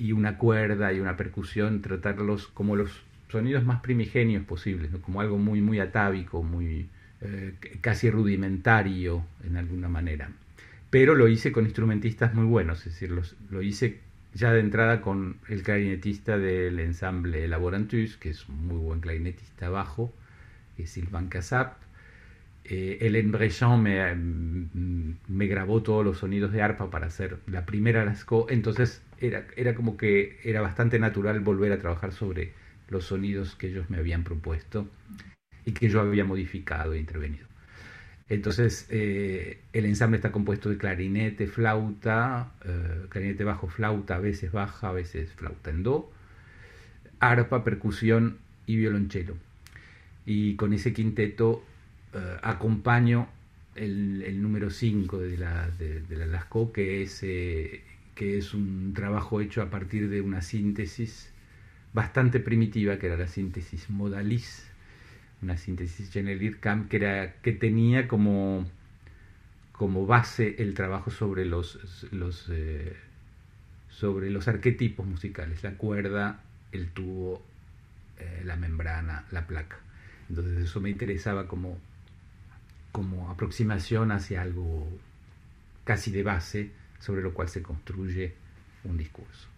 y 0.00 0.12
una 0.12 0.38
cuerda 0.38 0.92
y 0.92 1.00
una 1.00 1.16
percusión, 1.16 1.82
tratarlos 1.82 2.46
como 2.48 2.74
los 2.74 3.02
sonidos 3.28 3.64
más 3.64 3.80
primigenios 3.80 4.44
posibles, 4.44 4.90
como 5.02 5.20
algo 5.20 5.38
muy, 5.38 5.60
muy 5.60 5.78
atávico, 5.78 6.42
muy 6.42 6.88
eh, 7.20 7.54
casi 7.80 8.10
rudimentario 8.10 9.24
en 9.44 9.56
alguna 9.56 9.88
manera. 9.88 10.30
Pero 10.88 11.14
lo 11.14 11.28
hice 11.28 11.52
con 11.52 11.64
instrumentistas 11.64 12.34
muy 12.34 12.46
buenos, 12.46 12.86
es 12.86 12.94
decir, 12.94 13.10
lo 13.50 13.62
hice 13.62 14.00
ya 14.34 14.52
de 14.52 14.60
entrada 14.60 15.00
con 15.00 15.36
el 15.48 15.62
clarinetista 15.62 16.38
del 16.38 16.78
ensamble 16.80 17.46
Laborantus, 17.48 18.16
que 18.16 18.30
es 18.30 18.48
un 18.48 18.66
muy 18.66 18.78
buen 18.78 19.00
clarinetista 19.00 19.68
bajo, 19.68 20.12
que 20.76 20.84
es 20.84 20.90
Sylvain 20.90 21.28
Casap. 21.28 21.76
Eh, 22.64 22.98
Hélène 23.00 23.32
Breschan 23.32 23.82
me, 23.82 24.14
mm, 24.14 25.16
me, 25.28 25.46
grabó 25.46 25.82
todos 25.82 26.04
los 26.04 26.18
sonidos 26.18 26.52
de 26.52 26.62
arpa 26.62 26.90
para 26.90 27.06
hacer 27.06 27.38
la 27.46 27.66
primera 27.66 28.04
Lascaux, 28.04 28.50
entonces 28.50 29.02
era, 29.20 29.46
era 29.56 29.74
como 29.74 29.96
que 29.96 30.38
era 30.44 30.60
bastante 30.60 30.98
natural 30.98 31.40
volver 31.40 31.72
a 31.72 31.78
trabajar 31.78 32.12
sobre 32.12 32.52
los 32.88 33.04
sonidos 33.04 33.54
que 33.54 33.68
ellos 33.68 33.88
me 33.88 33.98
habían 33.98 34.24
propuesto 34.24 34.88
y 35.64 35.72
que 35.72 35.88
yo 35.88 36.00
había 36.00 36.24
modificado 36.24 36.94
e 36.94 36.98
intervenido. 36.98 37.46
Entonces, 38.28 38.86
eh, 38.90 39.58
el 39.72 39.86
ensamble 39.86 40.16
está 40.16 40.30
compuesto 40.30 40.70
de 40.70 40.78
clarinete, 40.78 41.48
flauta, 41.48 42.52
eh, 42.64 43.06
clarinete 43.08 43.42
bajo, 43.42 43.68
flauta, 43.68 44.16
a 44.16 44.20
veces 44.20 44.52
baja, 44.52 44.88
a 44.88 44.92
veces 44.92 45.32
flauta 45.32 45.70
en 45.70 45.82
do, 45.82 46.12
arpa, 47.18 47.64
percusión 47.64 48.38
y 48.66 48.76
violonchelo. 48.76 49.34
Y 50.26 50.54
con 50.54 50.72
ese 50.72 50.92
quinteto 50.92 51.64
eh, 52.14 52.36
acompaño 52.42 53.28
el, 53.74 54.40
número 54.40 54.70
5 54.70 55.18
de 55.18 55.36
la, 55.36 55.68
de, 55.70 56.04
la 56.16 56.26
Lascaux, 56.26 56.72
que 56.72 57.02
es, 57.02 57.24
que 58.14 58.38
es 58.38 58.54
un 58.54 58.92
trabajo 58.94 59.40
hecho 59.40 59.62
a 59.62 59.70
partir 59.70 60.08
de 60.08 60.20
una 60.20 60.42
síntesis 60.42 61.32
bastante 61.92 62.40
primitiva, 62.40 62.98
que 62.98 63.06
era 63.06 63.16
la 63.16 63.28
síntesis 63.28 63.90
modalis 63.90 64.70
una 65.42 65.56
síntesis 65.56 66.10
Genelir 66.10 66.60
Camp 66.60 66.88
que, 66.88 66.96
era, 66.96 67.34
que 67.40 67.52
tenía 67.52 68.08
como, 68.08 68.66
como 69.72 70.06
base 70.06 70.56
el 70.58 70.74
trabajo 70.74 71.10
sobre 71.10 71.44
los, 71.44 72.06
los, 72.12 72.48
eh, 72.50 72.96
sobre 73.88 74.30
los 74.30 74.48
arquetipos 74.48 75.06
musicales, 75.06 75.62
la 75.62 75.72
cuerda, 75.72 76.42
el 76.72 76.90
tubo, 76.90 77.42
eh, 78.18 78.42
la 78.44 78.56
membrana, 78.56 79.24
la 79.30 79.46
placa. 79.46 79.78
Entonces 80.28 80.58
eso 80.58 80.80
me 80.80 80.90
interesaba 80.90 81.48
como, 81.48 81.78
como 82.92 83.30
aproximación 83.30 84.12
hacia 84.12 84.42
algo 84.42 84.86
casi 85.84 86.10
de 86.10 86.22
base 86.22 86.70
sobre 87.00 87.22
lo 87.22 87.34
cual 87.34 87.48
se 87.48 87.62
construye 87.62 88.36
un 88.84 88.96
discurso. 88.96 89.48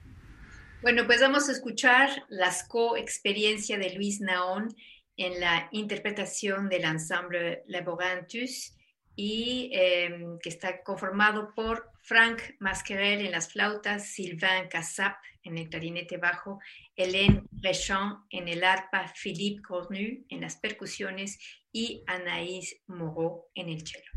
Bueno, 0.81 1.07
pues 1.07 1.21
vamos 1.21 1.49
a 1.49 1.53
escuchar 1.53 2.09
las 2.29 2.65
co-experiencia 2.65 3.79
de 3.79 3.95
Luis 3.95 4.21
Naón 4.21 4.75
en 5.17 5.39
la 5.41 5.69
interpretación 5.73 6.69
del 6.69 6.85
ensamble 6.85 7.63
Laborantus 7.67 8.75
y 9.15 9.71
em, 9.73 10.39
que 10.39 10.49
está 10.49 10.83
conformado 10.83 11.55
por 11.55 11.91
Frank 12.03 12.41
Masquerel 12.59 13.25
en 13.25 13.31
las 13.31 13.53
flautas, 13.53 14.09
Sylvain 14.09 14.69
Cassap 14.69 15.17
en 15.45 15.59
el 15.59 15.69
clarinete 15.69 16.17
bajo, 16.17 16.61
Hélène 16.97 17.45
Rechamp 17.61 18.25
en 18.31 18.49
el 18.49 18.65
arpa, 18.65 19.13
Philippe 19.15 19.63
Cornu 19.63 20.25
en 20.29 20.41
las 20.41 20.57
percusiones 20.57 21.39
y 21.73 22.03
Anaïs 22.07 22.81
Moreau 22.87 23.47
en 23.55 23.69
el 23.69 23.87
cello. 23.87 24.12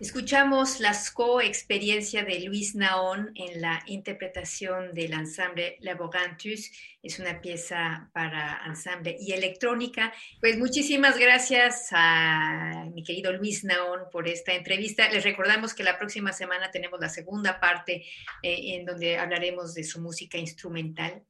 Escuchamos 0.00 0.78
la 0.78 0.96
co-experiencia 1.12 2.24
de 2.24 2.44
Luis 2.44 2.76
Naón 2.76 3.32
en 3.34 3.60
la 3.60 3.82
interpretación 3.86 4.94
del 4.94 5.12
ensamble 5.12 5.76
Laborantus. 5.80 6.70
Es 7.02 7.18
una 7.18 7.40
pieza 7.40 8.08
para 8.12 8.60
ensamble 8.64 9.16
y 9.18 9.32
electrónica. 9.32 10.12
Pues 10.40 10.56
muchísimas 10.56 11.18
gracias 11.18 11.88
a 11.90 12.84
mi 12.94 13.02
querido 13.02 13.32
Luis 13.32 13.64
Naón 13.64 14.02
por 14.12 14.28
esta 14.28 14.52
entrevista. 14.52 15.10
Les 15.10 15.24
recordamos 15.24 15.74
que 15.74 15.82
la 15.82 15.98
próxima 15.98 16.32
semana 16.32 16.70
tenemos 16.70 17.00
la 17.00 17.08
segunda 17.08 17.58
parte 17.58 18.04
eh, 18.44 18.76
en 18.76 18.86
donde 18.86 19.18
hablaremos 19.18 19.74
de 19.74 19.82
su 19.82 20.00
música 20.00 20.38
instrumental. 20.38 21.24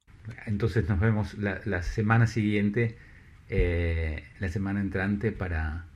Entonces 0.44 0.86
nos 0.90 1.00
vemos 1.00 1.32
la, 1.38 1.82
semana 1.82 2.26
siguiente, 2.26 2.98
eh, 3.48 4.24
la 4.40 4.50
semana 4.50 4.82
entrante 4.82 5.32
para 5.32 5.86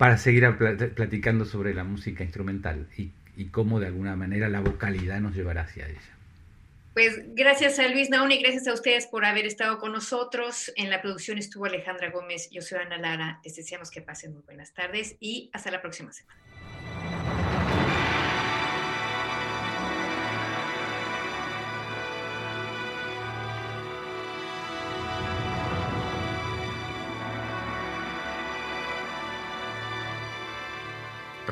para 0.00 0.16
seguir 0.16 0.48
platicando 0.96 1.44
sobre 1.44 1.74
la 1.74 1.84
música 1.84 2.24
instrumental 2.24 2.88
y, 2.96 3.44
cómo 3.50 3.80
de 3.80 3.88
alguna 3.88 4.16
manera 4.16 4.48
la 4.48 4.60
vocalidad 4.60 5.20
nos 5.20 5.34
llevará 5.34 5.60
hacia 5.60 5.88
ella. 5.88 6.00
Pues 6.94 7.20
gracias 7.34 7.78
a 7.78 7.86
Luis 7.86 8.08
Naón 8.08 8.32
y 8.32 8.40
gracias 8.40 8.66
a 8.66 8.72
ustedes 8.72 9.06
por 9.06 9.26
haber 9.26 9.44
estado 9.44 9.78
con 9.78 9.92
nosotros. 9.92 10.72
En 10.76 10.88
la 10.88 11.02
producción 11.02 11.36
estuvo 11.36 11.66
Alejandra 11.66 12.08
Gómez, 12.08 12.48
yo 12.50 12.62
soy 12.62 12.78
Ana 12.78 12.96
Lara. 12.96 13.40
Les 13.44 13.56
deseamos 13.56 13.90
que 13.90 14.00
pasen 14.00 14.32
muy 14.32 14.40
buenas 14.40 14.72
tardes 14.72 15.16
y 15.20 15.50
hasta 15.52 15.70
la 15.70 15.82
próxima 15.82 16.14
semana. 16.14 16.39